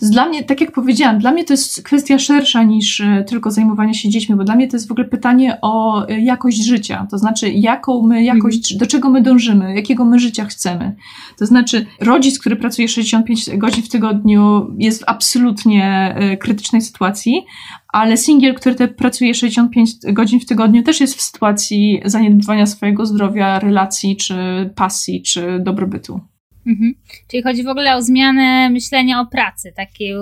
jest 0.00 0.12
dla 0.12 0.28
mnie, 0.28 0.44
tak 0.44 0.60
jak 0.60 0.72
powiedziałam, 0.72 1.18
dla 1.18 1.32
mnie 1.32 1.44
to 1.44 1.52
jest 1.52 1.82
kwestia 1.82 2.18
szersza 2.18 2.62
niż 2.62 3.00
e, 3.00 3.24
tylko 3.28 3.50
zajmowanie 3.50 3.94
się 3.94 4.08
dziećmi, 4.08 4.36
bo 4.36 4.44
dla 4.44 4.56
mnie 4.56 4.68
to 4.68 4.76
jest 4.76 4.88
w 4.88 4.90
ogóle 4.90 5.08
pytanie 5.08 5.58
o 5.62 6.06
e, 6.08 6.20
jakość 6.20 6.64
życia, 6.64 7.06
to 7.10 7.18
znaczy 7.18 7.50
jaką 7.50 8.02
my 8.02 8.24
jakość, 8.24 8.76
do 8.76 8.86
czego 8.86 9.10
my 9.10 9.22
dążymy, 9.22 9.74
jakiego 9.74 10.04
my 10.04 10.18
życia 10.18 10.44
chcemy. 10.44 10.96
To 11.38 11.46
znaczy 11.46 11.86
rodzic, 12.00 12.38
który 12.38 12.56
pracuje 12.56 12.88
65 12.88 13.50
godzin 13.56 13.82
w 13.82 13.88
tygodniu 13.88 14.74
jest 14.78 15.00
w 15.00 15.04
absolutnie 15.06 16.14
e, 16.16 16.36
krytycznej 16.36 16.82
sytuacji, 16.82 17.44
ale 17.88 18.16
singiel, 18.16 18.54
który 18.54 18.74
te 18.74 18.88
pracuje 18.88 19.34
65 19.34 19.90
godzin 20.12 20.40
w 20.40 20.46
tygodniu, 20.46 20.82
też 20.82 21.00
jest 21.00 21.14
w 21.14 21.22
sytuacji 21.22 22.02
zaniedbywania 22.04 22.66
swojego 22.66 23.06
zdrowia, 23.06 23.58
relacji, 23.58 24.16
czy 24.16 24.34
pasji, 24.74 25.22
czy 25.22 25.60
dobrobytu. 25.60 26.20
Mhm. 26.66 26.94
Czyli 27.30 27.42
chodzi 27.42 27.62
w 27.62 27.68
ogóle 27.68 27.96
o 27.96 28.02
zmianę 28.02 28.70
myślenia 28.70 29.20
o 29.20 29.26
pracy, 29.26 29.72
takie, 29.76 30.16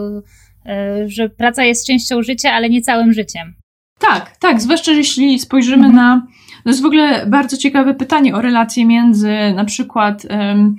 że 1.07 1.29
praca 1.29 1.65
jest 1.65 1.87
częścią 1.87 2.23
życia, 2.23 2.53
ale 2.53 2.71
nie 2.71 2.83
całym 2.83 3.13
życiem. 3.13 3.55
Tak, 3.99 4.37
tak, 4.37 4.61
zwłaszcza 4.61 4.93
jeśli 4.93 5.39
spojrzymy 5.39 5.87
mhm. 5.87 5.95
na. 5.95 6.27
To 6.65 6.71
jest 6.71 6.83
w 6.83 6.87
ogóle 6.87 7.27
bardzo 7.27 7.57
ciekawe 7.57 7.95
pytanie 7.95 8.35
o 8.35 8.43
relacje 8.43 8.85
między 8.85 9.33
na 9.55 9.65
przykład 9.65 10.27
um, 10.31 10.77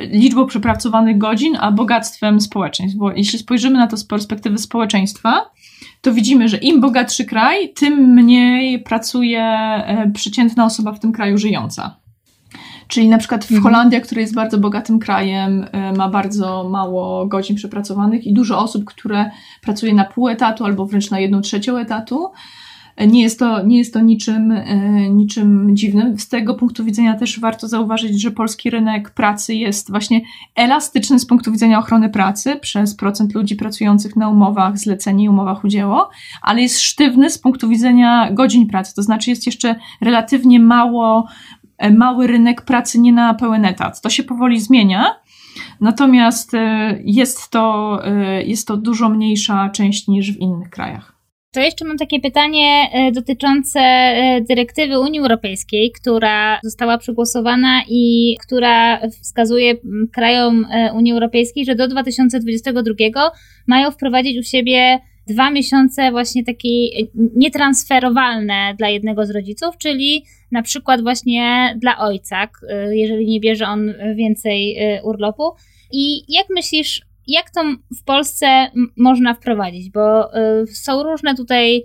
liczbą 0.00 0.46
przepracowanych 0.46 1.18
godzin, 1.18 1.56
a 1.60 1.72
bogactwem 1.72 2.40
społeczeństw. 2.40 2.98
Bo 2.98 3.12
jeśli 3.12 3.38
spojrzymy 3.38 3.78
na 3.78 3.86
to 3.86 3.96
z 3.96 4.04
perspektywy 4.04 4.58
społeczeństwa, 4.58 5.50
to 6.00 6.12
widzimy, 6.12 6.48
że 6.48 6.56
im 6.56 6.80
bogatszy 6.80 7.24
kraj, 7.24 7.72
tym 7.72 7.94
mniej 7.94 8.82
pracuje 8.82 9.42
e, 9.42 10.10
przeciętna 10.14 10.64
osoba 10.64 10.92
w 10.92 11.00
tym 11.00 11.12
kraju 11.12 11.38
żyjąca. 11.38 11.99
Czyli 12.90 13.08
na 13.08 13.18
przykład 13.18 13.44
w 13.44 13.50
mhm. 13.50 13.62
Holandia, 13.62 14.00
która 14.00 14.20
jest 14.20 14.34
bardzo 14.34 14.58
bogatym 14.58 14.98
krajem, 14.98 15.66
e, 15.72 15.92
ma 15.92 16.08
bardzo 16.08 16.68
mało 16.68 17.26
godzin 17.26 17.56
przepracowanych 17.56 18.26
i 18.26 18.32
dużo 18.32 18.58
osób, 18.58 18.84
które 18.84 19.30
pracuje 19.62 19.94
na 19.94 20.04
pół 20.04 20.28
etatu 20.28 20.64
albo 20.64 20.86
wręcz 20.86 21.10
na 21.10 21.20
jedną 21.20 21.40
trzecią 21.40 21.76
etatu. 21.76 22.30
E, 22.96 23.06
nie 23.06 23.22
jest 23.22 23.38
to, 23.38 23.62
nie 23.62 23.78
jest 23.78 23.94
to 23.94 24.00
niczym, 24.00 24.52
e, 24.52 24.64
niczym 25.08 25.76
dziwnym. 25.76 26.18
Z 26.18 26.28
tego 26.28 26.54
punktu 26.54 26.84
widzenia 26.84 27.14
też 27.14 27.40
warto 27.40 27.68
zauważyć, 27.68 28.20
że 28.20 28.30
polski 28.30 28.70
rynek 28.70 29.10
pracy 29.10 29.54
jest 29.54 29.90
właśnie 29.90 30.20
elastyczny 30.54 31.18
z 31.18 31.26
punktu 31.26 31.52
widzenia 31.52 31.78
ochrony 31.78 32.10
pracy 32.10 32.56
przez 32.56 32.94
procent 32.94 33.34
ludzi 33.34 33.56
pracujących 33.56 34.16
na 34.16 34.28
umowach 34.28 34.78
zlecenie 34.78 35.24
i 35.24 35.28
umowach 35.28 35.64
udzieło, 35.64 36.10
ale 36.42 36.62
jest 36.62 36.80
sztywny 36.80 37.30
z 37.30 37.38
punktu 37.38 37.68
widzenia 37.68 38.30
godzin 38.32 38.66
pracy. 38.66 38.94
To 38.94 39.02
znaczy 39.02 39.30
jest 39.30 39.46
jeszcze 39.46 39.76
relatywnie 40.00 40.60
mało 40.60 41.26
mały 41.96 42.26
rynek 42.26 42.62
pracy 42.62 43.00
nie 43.00 43.12
na 43.12 43.34
pełen 43.34 43.64
etat. 43.64 44.00
To 44.00 44.10
się 44.10 44.22
powoli 44.22 44.60
zmienia, 44.60 45.20
natomiast 45.80 46.54
e, 46.54 46.98
jest 47.04 47.50
to, 47.50 47.98
e, 48.04 48.42
jest 48.42 48.68
to 48.68 48.76
dużo 48.76 49.08
mniejsza 49.08 49.70
część 49.74 50.08
niż 50.08 50.32
w 50.32 50.40
innych 50.40 50.70
krajach. 50.70 51.20
To 51.52 51.60
jeszcze 51.60 51.84
mam 51.84 51.96
takie 51.96 52.20
pytanie 52.20 52.88
dotyczące 53.12 53.80
dyrektywy 54.48 55.00
Unii 55.00 55.20
Europejskiej, 55.20 55.92
która 56.00 56.60
została 56.62 56.98
przegłosowana 56.98 57.82
i 57.88 58.36
która 58.46 59.00
wskazuje 59.22 59.74
krajom 60.12 60.66
Unii 60.94 61.12
Europejskiej, 61.12 61.64
że 61.64 61.74
do 61.74 61.88
2022 61.88 62.94
mają 63.66 63.90
wprowadzić 63.90 64.38
u 64.38 64.42
siebie 64.42 64.98
dwa 65.26 65.50
miesiące 65.50 66.10
właśnie 66.10 66.44
takie 66.44 66.68
nietransferowalne 67.14 68.74
dla 68.78 68.88
jednego 68.88 69.26
z 69.26 69.30
rodziców, 69.30 69.78
czyli 69.78 70.24
na 70.52 70.62
przykład 70.62 71.02
właśnie 71.02 71.74
dla 71.78 71.98
ojca, 71.98 72.48
jeżeli 72.90 73.26
nie 73.26 73.40
bierze 73.40 73.66
on 73.66 73.94
więcej 74.14 74.76
y, 74.96 75.02
urlopu. 75.02 75.52
I 75.92 76.32
jak 76.34 76.46
myślisz, 76.50 77.02
jak 77.26 77.50
to 77.50 77.60
w 78.00 78.04
Polsce 78.04 78.70
można 78.96 79.34
wprowadzić? 79.34 79.90
Bo 79.90 80.36
y, 80.62 80.66
są 80.66 81.02
różne 81.02 81.34
tutaj 81.34 81.84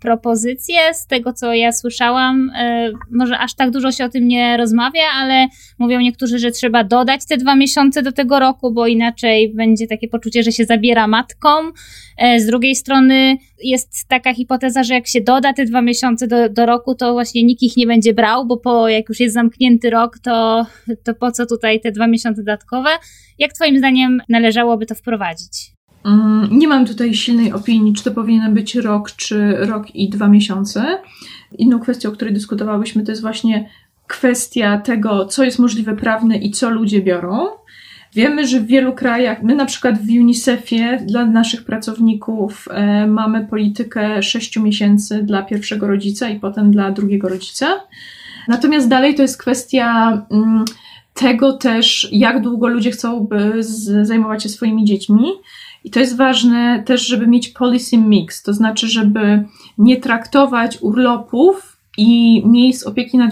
propozycje 0.00 0.94
z 0.94 1.06
tego, 1.06 1.32
co 1.32 1.54
ja 1.54 1.72
słyszałam. 1.72 2.50
E, 2.50 2.92
może 3.10 3.38
aż 3.38 3.54
tak 3.54 3.70
dużo 3.70 3.92
się 3.92 4.04
o 4.04 4.08
tym 4.08 4.28
nie 4.28 4.56
rozmawia, 4.56 5.02
ale 5.14 5.46
mówią 5.78 6.00
niektórzy, 6.00 6.38
że 6.38 6.50
trzeba 6.50 6.84
dodać 6.84 7.26
te 7.26 7.36
dwa 7.36 7.56
miesiące 7.56 8.02
do 8.02 8.12
tego 8.12 8.38
roku, 8.38 8.72
bo 8.72 8.86
inaczej 8.86 9.54
będzie 9.54 9.86
takie 9.86 10.08
poczucie, 10.08 10.42
że 10.42 10.52
się 10.52 10.64
zabiera 10.64 11.06
matką. 11.06 11.48
E, 12.16 12.40
z 12.40 12.46
drugiej 12.46 12.76
strony 12.76 13.36
jest 13.62 14.08
taka 14.08 14.34
hipoteza, 14.34 14.82
że 14.82 14.94
jak 14.94 15.06
się 15.06 15.20
doda 15.20 15.52
te 15.52 15.64
dwa 15.64 15.82
miesiące 15.82 16.26
do, 16.26 16.48
do 16.48 16.66
roku, 16.66 16.94
to 16.94 17.12
właśnie 17.12 17.42
nikt 17.42 17.62
ich 17.62 17.76
nie 17.76 17.86
będzie 17.86 18.14
brał, 18.14 18.46
bo 18.46 18.56
po, 18.56 18.88
jak 18.88 19.08
już 19.08 19.20
jest 19.20 19.34
zamknięty 19.34 19.90
rok, 19.90 20.18
to, 20.18 20.66
to 21.04 21.14
po 21.14 21.32
co 21.32 21.46
tutaj 21.46 21.80
te 21.80 21.92
dwa 21.92 22.06
miesiące 22.06 22.42
dodatkowe? 22.42 22.90
Jak 23.38 23.52
Twoim 23.52 23.78
zdaniem 23.78 24.22
należałoby 24.28 24.86
to 24.86 24.94
wprowadzić? 24.94 25.77
Mm, 26.08 26.58
nie 26.58 26.68
mam 26.68 26.86
tutaj 26.86 27.14
silnej 27.14 27.52
opinii, 27.52 27.94
czy 27.94 28.04
to 28.04 28.10
powinien 28.10 28.54
być 28.54 28.74
rok, 28.74 29.10
czy 29.12 29.56
rok 29.56 29.94
i 29.94 30.08
dwa 30.08 30.28
miesiące. 30.28 30.98
Inną 31.58 31.80
kwestią, 31.80 32.08
o 32.08 32.12
której 32.12 32.34
dyskutowałyśmy, 32.34 33.04
to 33.04 33.12
jest 33.12 33.22
właśnie 33.22 33.68
kwestia 34.06 34.78
tego, 34.78 35.26
co 35.26 35.44
jest 35.44 35.58
możliwe 35.58 35.96
prawne 35.96 36.36
i 36.36 36.50
co 36.50 36.70
ludzie 36.70 37.02
biorą. 37.02 37.46
Wiemy, 38.14 38.46
że 38.46 38.60
w 38.60 38.66
wielu 38.66 38.92
krajach, 38.92 39.42
my 39.42 39.54
na 39.54 39.66
przykład 39.66 39.98
w 39.98 40.08
UNICEF-ie 40.08 40.98
dla 41.06 41.26
naszych 41.26 41.64
pracowników 41.64 42.68
e, 42.70 43.06
mamy 43.06 43.46
politykę 43.46 44.22
6 44.22 44.56
miesięcy 44.56 45.22
dla 45.22 45.42
pierwszego 45.42 45.86
rodzica 45.86 46.28
i 46.28 46.40
potem 46.40 46.70
dla 46.70 46.90
drugiego 46.90 47.28
rodzica. 47.28 47.66
Natomiast 48.48 48.88
dalej 48.88 49.14
to 49.14 49.22
jest 49.22 49.38
kwestia 49.38 50.12
mm, 50.30 50.64
tego 51.14 51.52
też, 51.52 52.08
jak 52.12 52.42
długo 52.42 52.68
ludzie 52.68 52.90
chcą 52.90 53.28
zajmować 54.02 54.42
się 54.42 54.48
swoimi 54.48 54.84
dziećmi. 54.84 55.24
I 55.84 55.90
to 55.90 56.00
jest 56.00 56.16
ważne 56.16 56.82
też, 56.86 57.06
żeby 57.06 57.26
mieć 57.26 57.48
policy 57.48 57.98
mix, 57.98 58.42
to 58.42 58.54
znaczy, 58.54 58.88
żeby 58.88 59.44
nie 59.78 59.96
traktować 59.96 60.78
urlopów 60.80 61.78
i 61.98 62.42
miejsc 62.46 62.86
opieki 62.86 63.18
nad 63.18 63.30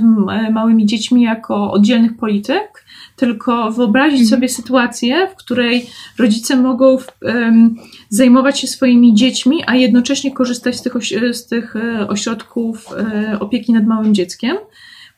małymi 0.52 0.86
dziećmi 0.86 1.22
jako 1.22 1.72
oddzielnych 1.72 2.16
polityk, 2.16 2.84
tylko 3.16 3.72
wyobrazić 3.72 4.20
mhm. 4.20 4.28
sobie 4.28 4.48
sytuację, 4.48 5.28
w 5.28 5.34
której 5.34 5.86
rodzice 6.18 6.56
mogą 6.56 6.98
um, 7.22 7.76
zajmować 8.08 8.60
się 8.60 8.66
swoimi 8.66 9.14
dziećmi, 9.14 9.62
a 9.66 9.74
jednocześnie 9.74 10.32
korzystać 10.32 10.76
z 10.76 10.82
tych, 10.82 10.92
z 11.32 11.46
tych 11.46 11.76
e, 11.76 12.08
ośrodków 12.08 12.86
e, 12.98 13.40
opieki 13.40 13.72
nad 13.72 13.86
małym 13.86 14.14
dzieckiem 14.14 14.56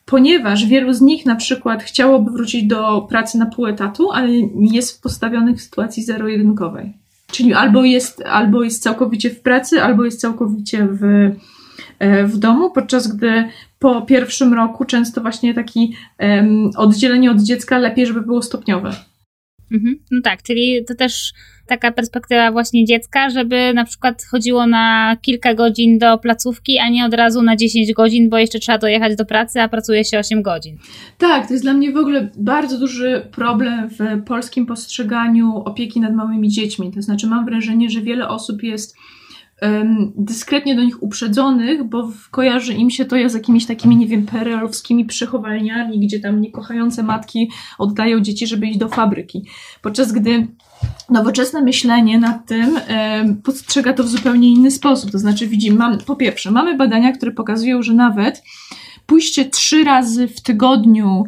ponieważ 0.09 0.65
wielu 0.65 0.93
z 0.93 1.01
nich 1.01 1.25
na 1.25 1.35
przykład 1.35 1.83
chciałoby 1.83 2.31
wrócić 2.31 2.63
do 2.63 3.01
pracy 3.01 3.37
na 3.37 3.45
pół 3.45 3.67
etatu, 3.67 4.11
ale 4.11 4.29
jest 4.59 5.03
postawionych 5.03 5.57
w 5.57 5.61
sytuacji 5.61 6.03
zero-jedynkowej. 6.03 6.93
Czyli 7.31 7.53
albo 7.53 7.83
jest, 7.83 8.23
albo 8.25 8.63
jest 8.63 8.83
całkowicie 8.83 9.29
w 9.29 9.41
pracy, 9.41 9.83
albo 9.83 10.05
jest 10.05 10.21
całkowicie 10.21 10.87
w, 10.91 11.01
w 12.25 12.37
domu, 12.37 12.71
podczas 12.71 13.15
gdy 13.15 13.49
po 13.79 14.01
pierwszym 14.01 14.53
roku 14.53 14.85
często 14.85 15.21
właśnie 15.21 15.53
taki 15.53 15.95
um, 16.19 16.71
oddzielenie 16.77 17.31
od 17.31 17.41
dziecka 17.41 17.77
lepiej, 17.77 18.05
żeby 18.05 18.21
było 18.21 18.41
stopniowe. 18.41 18.91
Mhm. 19.71 19.99
No 20.11 20.21
tak, 20.21 20.43
czyli 20.43 20.85
to 20.87 20.95
też 20.95 21.33
taka 21.67 21.91
perspektywa 21.91 22.51
właśnie 22.51 22.85
dziecka, 22.85 23.29
żeby 23.29 23.73
na 23.73 23.85
przykład 23.85 24.23
chodziło 24.31 24.67
na 24.67 25.17
kilka 25.21 25.53
godzin 25.53 25.99
do 25.99 26.17
placówki, 26.17 26.79
a 26.79 26.89
nie 26.89 27.05
od 27.05 27.13
razu 27.13 27.41
na 27.41 27.55
10 27.55 27.93
godzin, 27.93 28.29
bo 28.29 28.37
jeszcze 28.37 28.59
trzeba 28.59 28.77
dojechać 28.77 29.15
do 29.15 29.25
pracy, 29.25 29.61
a 29.61 29.69
pracuje 29.69 30.05
się 30.05 30.19
8 30.19 30.41
godzin. 30.41 30.77
Tak, 31.17 31.47
to 31.47 31.53
jest 31.53 31.65
dla 31.65 31.73
mnie 31.73 31.91
w 31.91 31.97
ogóle 31.97 32.29
bardzo 32.37 32.79
duży 32.79 33.21
problem 33.31 33.89
w 33.89 34.23
polskim 34.25 34.65
postrzeganiu 34.65 35.55
opieki 35.55 35.99
nad 35.99 36.13
małymi 36.13 36.49
dziećmi. 36.49 36.91
To 36.91 37.01
znaczy 37.01 37.27
mam 37.27 37.45
wrażenie, 37.45 37.89
że 37.89 38.01
wiele 38.01 38.27
osób 38.27 38.63
jest 38.63 38.95
dyskretnie 40.17 40.75
do 40.75 40.83
nich 40.83 41.03
uprzedzonych, 41.03 41.83
bo 41.83 42.11
kojarzy 42.31 42.73
im 42.73 42.89
się 42.89 43.05
to 43.05 43.15
z 43.29 43.33
jakimiś 43.33 43.65
takimi, 43.65 43.95
nie 43.95 44.07
wiem, 44.07 44.25
perelowskimi 44.25 45.05
przechowalniami, 45.05 45.99
gdzie 45.99 46.19
tam 46.19 46.41
niekochające 46.41 47.03
matki 47.03 47.49
oddają 47.77 48.19
dzieci, 48.19 48.47
żeby 48.47 48.67
iść 48.67 48.79
do 48.79 48.89
fabryki. 48.89 49.45
Podczas 49.81 50.11
gdy 50.11 50.47
nowoczesne 51.09 51.61
myślenie 51.61 52.19
nad 52.19 52.45
tym 52.45 52.79
postrzega 53.43 53.93
to 53.93 54.03
w 54.03 54.07
zupełnie 54.07 54.49
inny 54.51 54.71
sposób. 54.71 55.11
To 55.11 55.19
znaczy, 55.19 55.47
widzimy, 55.47 55.77
mam, 55.77 55.97
po 55.97 56.15
pierwsze, 56.15 56.51
mamy 56.51 56.77
badania, 56.77 57.11
które 57.11 57.31
pokazują, 57.31 57.81
że 57.81 57.93
nawet 57.93 58.43
pójście 59.05 59.45
trzy 59.45 59.83
razy 59.83 60.27
w 60.27 60.41
tygodniu 60.41 61.23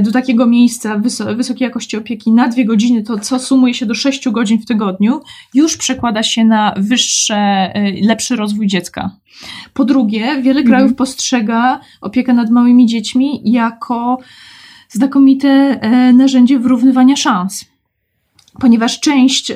do 0.00 0.12
takiego 0.12 0.46
miejsca 0.46 0.98
wys- 0.98 1.36
wysokiej 1.36 1.64
jakości 1.64 1.96
opieki 1.96 2.32
na 2.32 2.48
dwie 2.48 2.64
godziny, 2.64 3.02
to 3.02 3.18
co 3.18 3.38
sumuje 3.38 3.74
się 3.74 3.86
do 3.86 3.94
sześciu 3.94 4.32
godzin 4.32 4.58
w 4.58 4.66
tygodniu, 4.66 5.20
już 5.54 5.76
przekłada 5.76 6.22
się 6.22 6.44
na 6.44 6.74
wyższy, 6.76 7.34
e, 7.34 7.92
lepszy 8.06 8.36
rozwój 8.36 8.66
dziecka. 8.66 9.10
Po 9.74 9.84
drugie, 9.84 10.20
wiele 10.42 10.60
mhm. 10.60 10.66
krajów 10.66 10.94
postrzega 10.94 11.80
opiekę 12.00 12.32
nad 12.32 12.50
małymi 12.50 12.86
dziećmi 12.86 13.40
jako 13.44 14.18
znakomite 14.88 15.48
e, 15.48 16.12
narzędzie 16.12 16.58
wyrównywania 16.58 17.16
szans 17.16 17.64
ponieważ 18.58 19.00
część, 19.00 19.52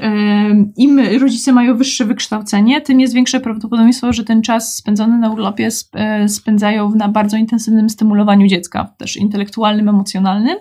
im 0.77 1.01
rodzice 1.21 1.53
mają 1.53 1.77
wyższe 1.77 2.05
wykształcenie, 2.05 2.81
tym 2.81 3.01
jest 3.01 3.15
większe 3.15 3.41
prawdopodobieństwo, 3.41 4.13
że 4.13 4.25
ten 4.25 4.43
czas 4.43 4.77
spędzony 4.77 5.19
na 5.19 5.31
urlopie 5.31 5.69
e, 5.93 6.29
spędzają 6.29 6.95
na 6.95 7.09
bardzo 7.09 7.37
intensywnym 7.37 7.91
stymulowaniu 7.91 8.47
dziecka, 8.47 8.95
też 8.97 9.17
intelektualnym, 9.17 9.89
emocjonalnym, 9.89 10.57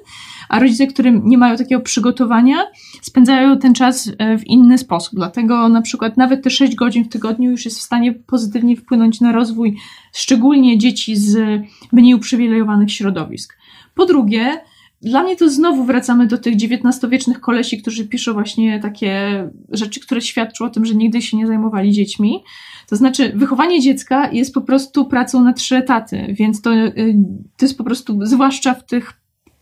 a 0.49 0.59
rodzice, 0.59 0.87
którym 0.87 1.21
nie 1.25 1.37
mają 1.37 1.57
takiego 1.57 1.81
przygotowania, 1.81 2.57
spędzają 3.01 3.59
ten 3.59 3.73
czas 3.73 4.11
e, 4.17 4.37
w 4.37 4.47
inny 4.47 4.77
sposób. 4.77 5.13
Dlatego 5.15 5.69
na 5.69 5.81
przykład 5.81 6.17
nawet 6.17 6.43
te 6.43 6.49
6 6.49 6.75
godzin 6.75 7.05
w 7.05 7.09
tygodniu 7.09 7.51
już 7.51 7.65
jest 7.65 7.79
w 7.79 7.81
stanie 7.81 8.13
pozytywnie 8.13 8.75
wpłynąć 8.75 9.21
na 9.21 9.31
rozwój 9.31 9.77
szczególnie 10.13 10.77
dzieci 10.77 11.15
z 11.15 11.61
mniej 11.91 12.13
uprzywilejowanych 12.13 12.91
środowisk. 12.91 13.57
Po 13.95 14.05
drugie, 14.05 14.61
dla 15.03 15.23
mnie 15.23 15.35
to 15.35 15.49
znowu 15.49 15.83
wracamy 15.83 16.27
do 16.27 16.37
tych 16.37 16.55
XIX-wiecznych 16.55 17.39
kolesi, 17.39 17.81
którzy 17.81 18.07
piszą 18.07 18.33
właśnie 18.33 18.79
takie 18.79 19.43
rzeczy, 19.69 19.99
które 19.99 20.21
świadczą 20.21 20.65
o 20.65 20.69
tym, 20.69 20.85
że 20.85 20.95
nigdy 20.95 21.21
się 21.21 21.37
nie 21.37 21.47
zajmowali 21.47 21.91
dziećmi. 21.91 22.43
To 22.89 22.95
znaczy, 22.95 23.31
wychowanie 23.35 23.81
dziecka 23.81 24.31
jest 24.31 24.53
po 24.53 24.61
prostu 24.61 25.05
pracą 25.05 25.43
na 25.43 25.53
trzy 25.53 25.75
etaty, 25.75 26.35
więc 26.39 26.61
to, 26.61 26.73
y, 26.73 27.15
to 27.57 27.65
jest 27.65 27.77
po 27.77 27.83
prostu, 27.83 28.19
zwłaszcza 28.25 28.73
w 28.73 28.85
tych 28.85 29.13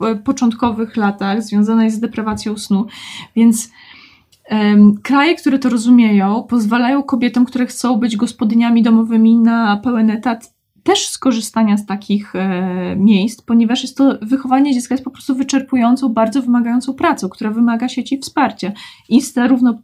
e, 0.02 0.16
początkowych 0.16 0.98
latach, 0.98 1.44
związane 1.44 1.92
z 1.92 2.00
deprawacją 2.00 2.58
snu. 2.58 2.86
Więc 3.36 3.70
kraje, 5.04 5.36
które 5.36 5.60
to 5.60 5.70
rozumieją, 5.70 6.44
pozwalają 6.44 7.04
kobietom, 7.04 7.46
które 7.46 7.66
chcą 7.66 7.98
być 7.98 8.18
gospodyniami 8.18 8.84
domowymi 8.84 9.38
na 9.38 9.78
pełen 9.78 10.10
etat, 10.10 10.54
też 10.84 11.08
skorzystania 11.08 11.78
z 11.78 11.86
takich 11.86 12.36
e, 12.36 12.96
miejsc, 12.96 13.42
ponieważ 13.42 13.82
jest 13.82 13.98
to 13.98 14.18
wychowanie 14.22 14.74
dziecka 14.74 14.94
jest 14.94 15.04
po 15.04 15.12
prostu 15.12 15.36
wyczerpującą, 15.36 16.10
bardzo 16.10 16.42
wymagającą 16.42 16.94
pracą, 16.94 17.30
która 17.30 17.52
wymaga 17.52 17.90
sieci 17.90 18.18
wsparcia 18.18 18.72
i 19.10 19.22
zarówno 19.22 19.80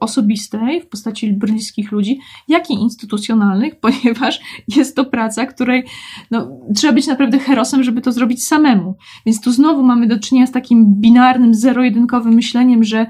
osobistej 0.00 0.80
w 0.80 0.86
postaci 0.86 1.32
bliskich 1.32 1.92
ludzi, 1.92 2.18
jak 2.48 2.70
i 2.70 2.74
instytucjonalnych, 2.74 3.76
ponieważ 3.84 4.40
jest 4.76 4.96
to 4.96 5.04
praca, 5.04 5.46
której 5.46 5.84
no, 6.30 6.48
trzeba 6.74 6.92
być 6.92 7.06
naprawdę 7.06 7.38
herosem, 7.38 7.82
żeby 7.82 8.00
to 8.00 8.12
zrobić 8.12 8.44
samemu. 8.44 8.94
Więc 9.26 9.40
tu 9.40 9.52
znowu 9.52 9.82
mamy 9.82 10.06
do 10.06 10.18
czynienia 10.18 10.46
z 10.46 10.52
takim 10.52 10.94
binarnym, 10.94 11.54
zero-jedynkowym 11.54 12.34
myśleniem, 12.34 12.84
że 12.84 13.06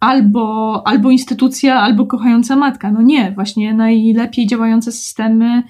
albo, 0.00 0.82
albo 0.86 1.10
instytucja, 1.10 1.80
albo 1.80 2.06
kochająca 2.06 2.56
matka. 2.56 2.90
No 2.90 3.02
nie, 3.02 3.32
właśnie 3.32 3.74
najlepiej 3.74 4.46
działające 4.46 4.92
systemy 4.92 5.62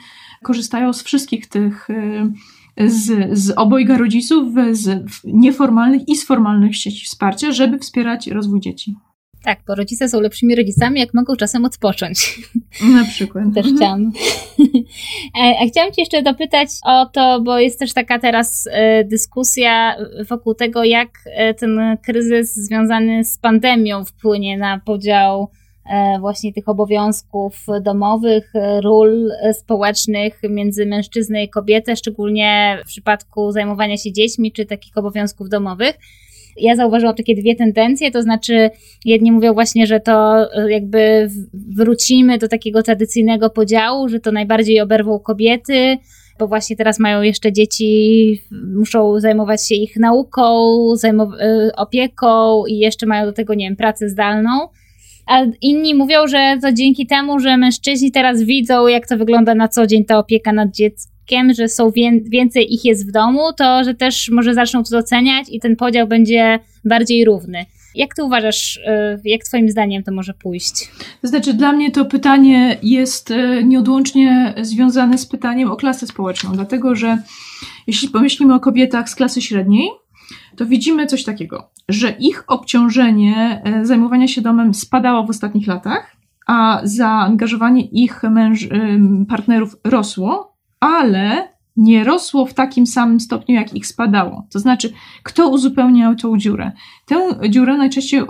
korzystają 0.47 0.93
z 0.93 1.03
wszystkich 1.03 1.47
tych 1.47 1.91
y, 1.91 2.91
z, 2.91 3.39
z 3.39 3.51
obojga 3.51 3.99
rodziców, 3.99 4.55
z 4.73 5.05
nieformalnych 5.25 6.09
i 6.09 6.17
z 6.17 6.27
formalnych 6.27 6.77
sieci 6.77 7.07
wsparcia, 7.07 7.53
żeby 7.53 7.79
wspierać 7.79 8.27
rozwój 8.27 8.61
dzieci. 8.61 8.95
Tak, 9.47 9.59
bo 9.67 9.75
rodzice 9.75 10.09
są 10.09 10.21
lepszymi 10.21 10.57
rodzicami, 10.57 11.01
jak 11.01 11.15
mogą 11.15 11.37
czasem 11.37 11.65
odpocząć. 11.65 12.41
Na 12.97 13.05
przykład. 13.05 13.45
Też 13.55 13.67
chciałam. 13.77 14.13
E, 15.39 15.55
a 15.63 15.67
chciałam 15.69 15.93
Cię 15.93 16.03
jeszcze 16.03 16.23
dopytać 16.23 16.69
o 16.85 17.07
to, 17.07 17.41
bo 17.41 17.59
jest 17.59 17.79
też 17.79 17.93
taka 17.93 18.19
teraz 18.19 18.69
e, 18.73 19.05
dyskusja 19.05 19.97
wokół 20.29 20.55
tego, 20.55 20.85
jak 20.85 21.09
e, 21.25 21.55
ten 21.55 21.97
kryzys 22.05 22.55
związany 22.55 23.25
z 23.25 23.39
pandemią 23.39 24.05
wpłynie 24.05 24.59
na 24.59 24.81
podział 24.81 25.51
właśnie 26.20 26.53
tych 26.53 26.68
obowiązków 26.68 27.66
domowych, 27.83 28.51
e, 28.55 28.81
ról 28.81 29.31
e, 29.42 29.55
społecznych 29.55 30.40
między 30.51 30.87
mężczyznę 30.87 31.44
i 31.44 31.49
kobietę, 31.49 31.96
szczególnie 31.96 32.79
w 32.85 32.87
przypadku 32.87 33.53
zajmowania 33.53 33.96
się 33.96 34.12
dziećmi 34.12 34.53
czy 34.53 34.66
takich 34.66 34.96
obowiązków 34.99 35.49
domowych. 35.49 35.99
Ja 36.57 36.77
zauważyłam 36.77 37.14
takie 37.14 37.35
dwie 37.35 37.57
tendencje, 37.57 38.11
to 38.11 38.22
znaczy 38.22 38.70
jedni 39.05 39.33
mówią 39.33 39.55
właśnie, 39.55 39.87
że 39.87 40.01
to 40.01 40.46
jakby 40.68 41.31
wrócimy 41.77 42.38
do 42.38 42.49
takiego 42.49 42.83
tradycyjnego 42.83 43.51
podziału, 43.51 44.09
że 44.09 44.20
to 44.20 44.33
najbardziej 44.33 44.81
oberwą 44.81 45.18
kobiety, 45.18 45.99
bo 46.38 46.49
właśnie 46.49 46.77
teraz 46.77 46.99
mają 46.99 47.22
jeszcze 47.22 47.53
dzieci, 47.53 48.40
muszą 48.75 49.20
zajmować 49.20 49.68
się 49.68 49.75
ich 49.75 49.96
nauką, 49.96 50.77
opieką 51.77 52.66
i 52.66 52.79
jeszcze 52.79 53.07
mają 53.07 53.27
do 53.27 53.33
tego, 53.33 53.55
nie 53.55 53.66
wiem, 53.66 53.77
pracę 53.77 54.09
zdalną 54.09 54.68
a 55.27 55.41
inni 55.62 55.95
mówią, 55.95 56.27
że 56.27 56.59
to 56.62 56.73
dzięki 56.73 57.07
temu, 57.07 57.41
że 57.41 57.57
mężczyźni 57.57 58.12
teraz 58.12 58.43
widzą, 58.43 58.87
jak 58.87 59.09
to 59.09 59.19
wygląda 59.19 59.55
na 59.55 59.69
co 59.69 59.87
dzień 59.87 60.05
ta 60.05 60.19
opieka 60.19 60.53
nad 60.53 60.71
dzieckiem, 60.71 61.55
że 61.55 61.69
są 61.69 61.91
więcej 62.25 62.75
ich 62.75 62.85
jest 62.85 63.09
w 63.09 63.12
domu, 63.12 63.41
to 63.59 63.85
że 63.85 63.95
też 63.95 64.31
może 64.33 64.55
zaczną 64.55 64.85
to 64.85 64.91
doceniać 64.91 65.47
i 65.51 65.61
ten 65.61 65.77
podział 65.77 66.07
będzie 66.07 66.59
bardziej 66.85 67.25
równy. 67.25 67.67
Jak 67.95 68.15
ty 68.15 68.25
uważasz, 68.25 68.77
y, 68.77 68.81
jak 69.25 69.45
twoim 69.45 69.71
zdaniem 69.71 70.03
to 70.03 70.12
może 70.12 70.35
pójść? 70.35 70.91
To 71.23 71.29
znaczy, 71.29 71.55
dla 71.55 71.73
mnie 71.73 71.91
to 71.91 72.05
pytanie 72.05 72.79
jest 72.83 73.31
y, 73.31 73.65
nieodłącznie 73.65 74.55
związane 74.62 75.19
z 75.19 75.27
pytaniem 75.27 75.71
o 75.71 75.77
klasę 75.77 76.07
społeczną, 76.07 76.53
dlatego 76.53 76.95
że 76.95 77.19
jeśli 77.87 78.09
pomyślimy 78.09 78.55
o 78.55 78.61
kobietach 78.61 79.09
z 79.09 79.15
klasy 79.15 79.43
średniej, 79.43 79.89
to 80.57 80.66
widzimy 80.66 81.07
coś 81.07 81.25
takiego, 81.25 81.71
że 81.88 82.11
ich 82.11 82.45
obciążenie 82.47 83.62
e, 83.64 83.87
zajmowania 83.87 84.29
się 84.29 84.40
domem 84.40 84.75
spadało 84.75 85.27
w 85.27 85.31
ostatnich 85.31 85.66
latach, 85.66 86.16
a 86.47 86.81
zaangażowanie 86.85 87.85
ich 87.85 88.23
męż, 88.23 88.69
partnerów 89.29 89.77
rosło, 89.85 90.57
ale 90.81 91.49
nie 91.77 92.05
rosło 92.05 92.47
w 92.47 92.55
takim 92.55 92.87
samym 92.87 93.21
stopniu, 93.21 93.55
jak 93.55 93.75
ich 93.75 93.87
spadało. 93.87 94.47
To 94.53 94.59
znaczy, 94.59 94.92
kto 95.23 95.49
uzupełniał 95.49 96.14
tą 96.14 96.38
dziurę? 96.38 96.73
Tę 97.07 97.16
dziurę 97.49 97.77
najczęściej 97.77 98.23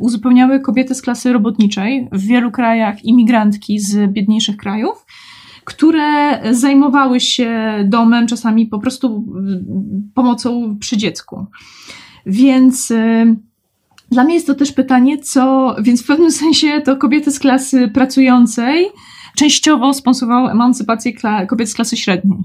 uzupełniały 0.00 0.60
kobiety 0.60 0.94
z 0.94 1.02
klasy 1.02 1.32
robotniczej, 1.32 2.08
w 2.12 2.26
wielu 2.26 2.50
krajach 2.50 3.04
imigrantki 3.04 3.78
z 3.78 4.12
biedniejszych 4.12 4.56
krajów, 4.56 5.06
które 5.64 6.40
zajmowały 6.54 7.20
się 7.20 7.74
domem, 7.84 8.26
czasami 8.26 8.66
po 8.66 8.78
prostu 8.78 9.24
pomocą 10.14 10.76
przy 10.80 10.96
dziecku. 10.96 11.46
Więc 12.26 12.90
y, 12.90 13.36
dla 14.10 14.24
mnie 14.24 14.34
jest 14.34 14.46
to 14.46 14.54
też 14.54 14.72
pytanie, 14.72 15.18
co, 15.18 15.76
więc 15.82 16.02
w 16.02 16.06
pewnym 16.06 16.30
sensie 16.30 16.80
to 16.84 16.96
kobiety 16.96 17.30
z 17.30 17.38
klasy 17.38 17.88
pracującej 17.88 18.86
częściowo 19.36 19.94
sponsorowały 19.94 20.50
emancypację 20.50 21.12
kobiet 21.48 21.70
z 21.70 21.74
klasy 21.74 21.96
średniej. 21.96 22.38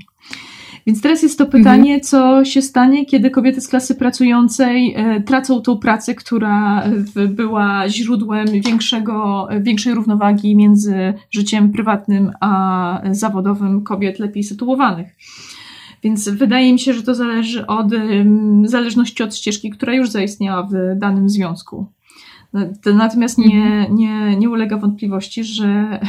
Więc 0.89 1.01
teraz 1.01 1.23
jest 1.23 1.37
to 1.37 1.45
pytanie, 1.45 1.93
mhm. 1.93 2.01
co 2.01 2.45
się 2.45 2.61
stanie, 2.61 3.05
kiedy 3.05 3.29
kobiety 3.29 3.61
z 3.61 3.67
klasy 3.67 3.95
pracującej 3.95 4.93
e, 4.95 5.21
tracą 5.21 5.61
tą 5.61 5.77
pracę, 5.77 6.15
która 6.15 6.83
była 7.29 7.89
źródłem 7.89 8.47
większego, 8.47 9.47
większej 9.61 9.93
równowagi 9.93 10.55
między 10.55 11.13
życiem 11.31 11.71
prywatnym 11.71 12.31
a 12.39 13.01
zawodowym 13.11 13.83
kobiet 13.83 14.19
lepiej 14.19 14.43
sytuowanych. 14.43 15.07
Więc 16.03 16.29
wydaje 16.29 16.73
mi 16.73 16.79
się, 16.79 16.93
że 16.93 17.03
to 17.03 17.15
zależy 17.15 17.67
od 17.67 17.87
zależności 18.63 19.23
od 19.23 19.35
ścieżki, 19.35 19.69
która 19.69 19.93
już 19.93 20.09
zaistniała 20.09 20.63
w 20.63 20.99
danym 20.99 21.29
związku. 21.29 21.85
Natomiast 22.93 23.37
nie, 23.37 23.63
mhm. 23.63 23.95
nie, 23.95 24.35
nie 24.35 24.49
ulega 24.49 24.77
wątpliwości, 24.77 25.43
że 25.43 25.99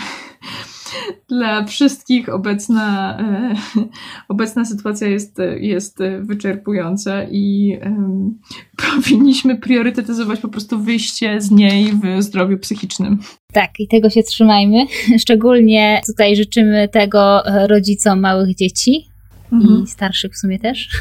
dla 1.29 1.65
wszystkich 1.65 2.29
obecna, 2.29 3.19
e, 3.19 3.55
obecna 4.29 4.65
sytuacja 4.65 5.09
jest, 5.09 5.39
jest 5.61 5.99
wyczerpująca 6.21 7.25
i 7.25 7.77
um, 7.83 8.39
powinniśmy 8.95 9.57
priorytetyzować 9.57 10.41
po 10.41 10.49
prostu 10.49 10.83
wyjście 10.83 11.41
z 11.41 11.51
niej 11.51 11.93
w 11.93 12.23
zdrowiu 12.23 12.59
psychicznym. 12.59 13.19
Tak, 13.53 13.71
i 13.79 13.89
tego 13.89 14.11
się 14.11 14.23
trzymajmy. 14.23 14.87
Szczególnie 15.23 16.01
tutaj 16.07 16.37
życzymy 16.37 16.89
tego 16.89 17.43
rodzicom 17.69 18.21
małych 18.21 18.55
dzieci, 18.55 19.10
mhm. 19.53 19.85
i 19.85 19.87
starszych 19.87 20.33
w 20.33 20.39
sumie 20.39 20.59
też, 20.59 20.89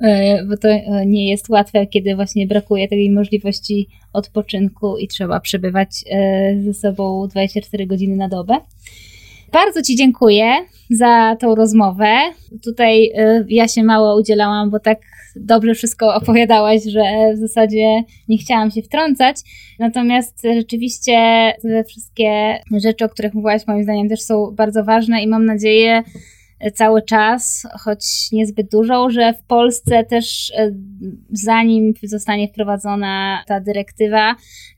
e, 0.00 0.44
bo 0.44 0.56
to 0.56 0.68
e, 0.68 1.06
nie 1.06 1.30
jest 1.30 1.48
łatwe, 1.48 1.86
kiedy 1.86 2.14
właśnie 2.14 2.46
brakuje 2.46 2.88
takiej 2.88 3.10
możliwości 3.10 3.88
odpoczynku 4.12 4.96
i 4.98 5.08
trzeba 5.08 5.40
przebywać 5.40 5.88
e, 6.10 6.62
ze 6.62 6.74
sobą 6.74 7.28
24 7.28 7.86
godziny 7.86 8.16
na 8.16 8.28
dobę. 8.28 8.56
Bardzo 9.52 9.82
Ci 9.82 9.96
dziękuję 9.96 10.52
za 10.90 11.36
tą 11.40 11.54
rozmowę. 11.54 12.16
Tutaj 12.64 13.12
ja 13.48 13.68
się 13.68 13.82
mało 13.82 14.20
udzielałam, 14.20 14.70
bo 14.70 14.80
tak 14.80 14.98
dobrze 15.36 15.74
wszystko 15.74 16.14
opowiadałaś, 16.14 16.82
że 16.84 17.02
w 17.34 17.38
zasadzie 17.38 18.02
nie 18.28 18.38
chciałam 18.38 18.70
się 18.70 18.82
wtrącać. 18.82 19.36
Natomiast 19.78 20.42
rzeczywiście 20.42 21.12
te 21.62 21.84
wszystkie 21.84 22.60
rzeczy, 22.82 23.04
o 23.04 23.08
których 23.08 23.34
mówiłaś, 23.34 23.66
moim 23.66 23.84
zdaniem 23.84 24.08
też 24.08 24.22
są 24.22 24.50
bardzo 24.50 24.84
ważne 24.84 25.22
i 25.22 25.26
mam 25.26 25.44
nadzieję, 25.44 26.02
cały 26.70 27.02
czas, 27.02 27.66
choć 27.80 28.32
niezbyt 28.32 28.70
dużą, 28.70 29.10
że 29.10 29.32
w 29.32 29.42
Polsce 29.42 30.04
też 30.04 30.52
e, 30.56 30.70
zanim 31.32 31.94
zostanie 32.02 32.48
wprowadzona 32.48 33.44
ta 33.46 33.60
dyrektywa, 33.60 34.34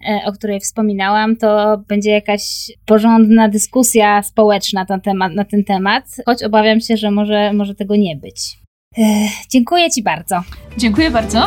e, 0.08 0.20
o 0.26 0.32
której 0.32 0.60
wspominałam, 0.60 1.36
to 1.36 1.82
będzie 1.88 2.10
jakaś 2.10 2.72
porządna 2.86 3.48
dyskusja 3.48 4.22
społeczna 4.22 4.80
na 4.80 4.86
ten 4.86 5.00
temat, 5.00 5.32
na 5.32 5.44
ten 5.44 5.64
temat 5.64 6.04
choć 6.26 6.42
obawiam 6.42 6.80
się, 6.80 6.96
że 6.96 7.10
może, 7.10 7.52
może 7.52 7.74
tego 7.74 7.96
nie 7.96 8.16
być. 8.16 8.58
E, 8.98 9.02
dziękuję 9.50 9.90
Ci 9.90 10.02
bardzo. 10.02 10.42
Dziękuję 10.78 11.10
bardzo. 11.10 11.44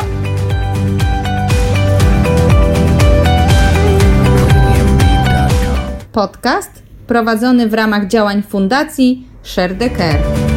Podcast 6.12 6.82
prowadzony 7.06 7.68
w 7.68 7.74
ramach 7.74 8.08
działań 8.08 8.42
Fundacji 8.42 9.29
Share 9.42 9.74
the 9.74 9.88
Care. 9.88 10.49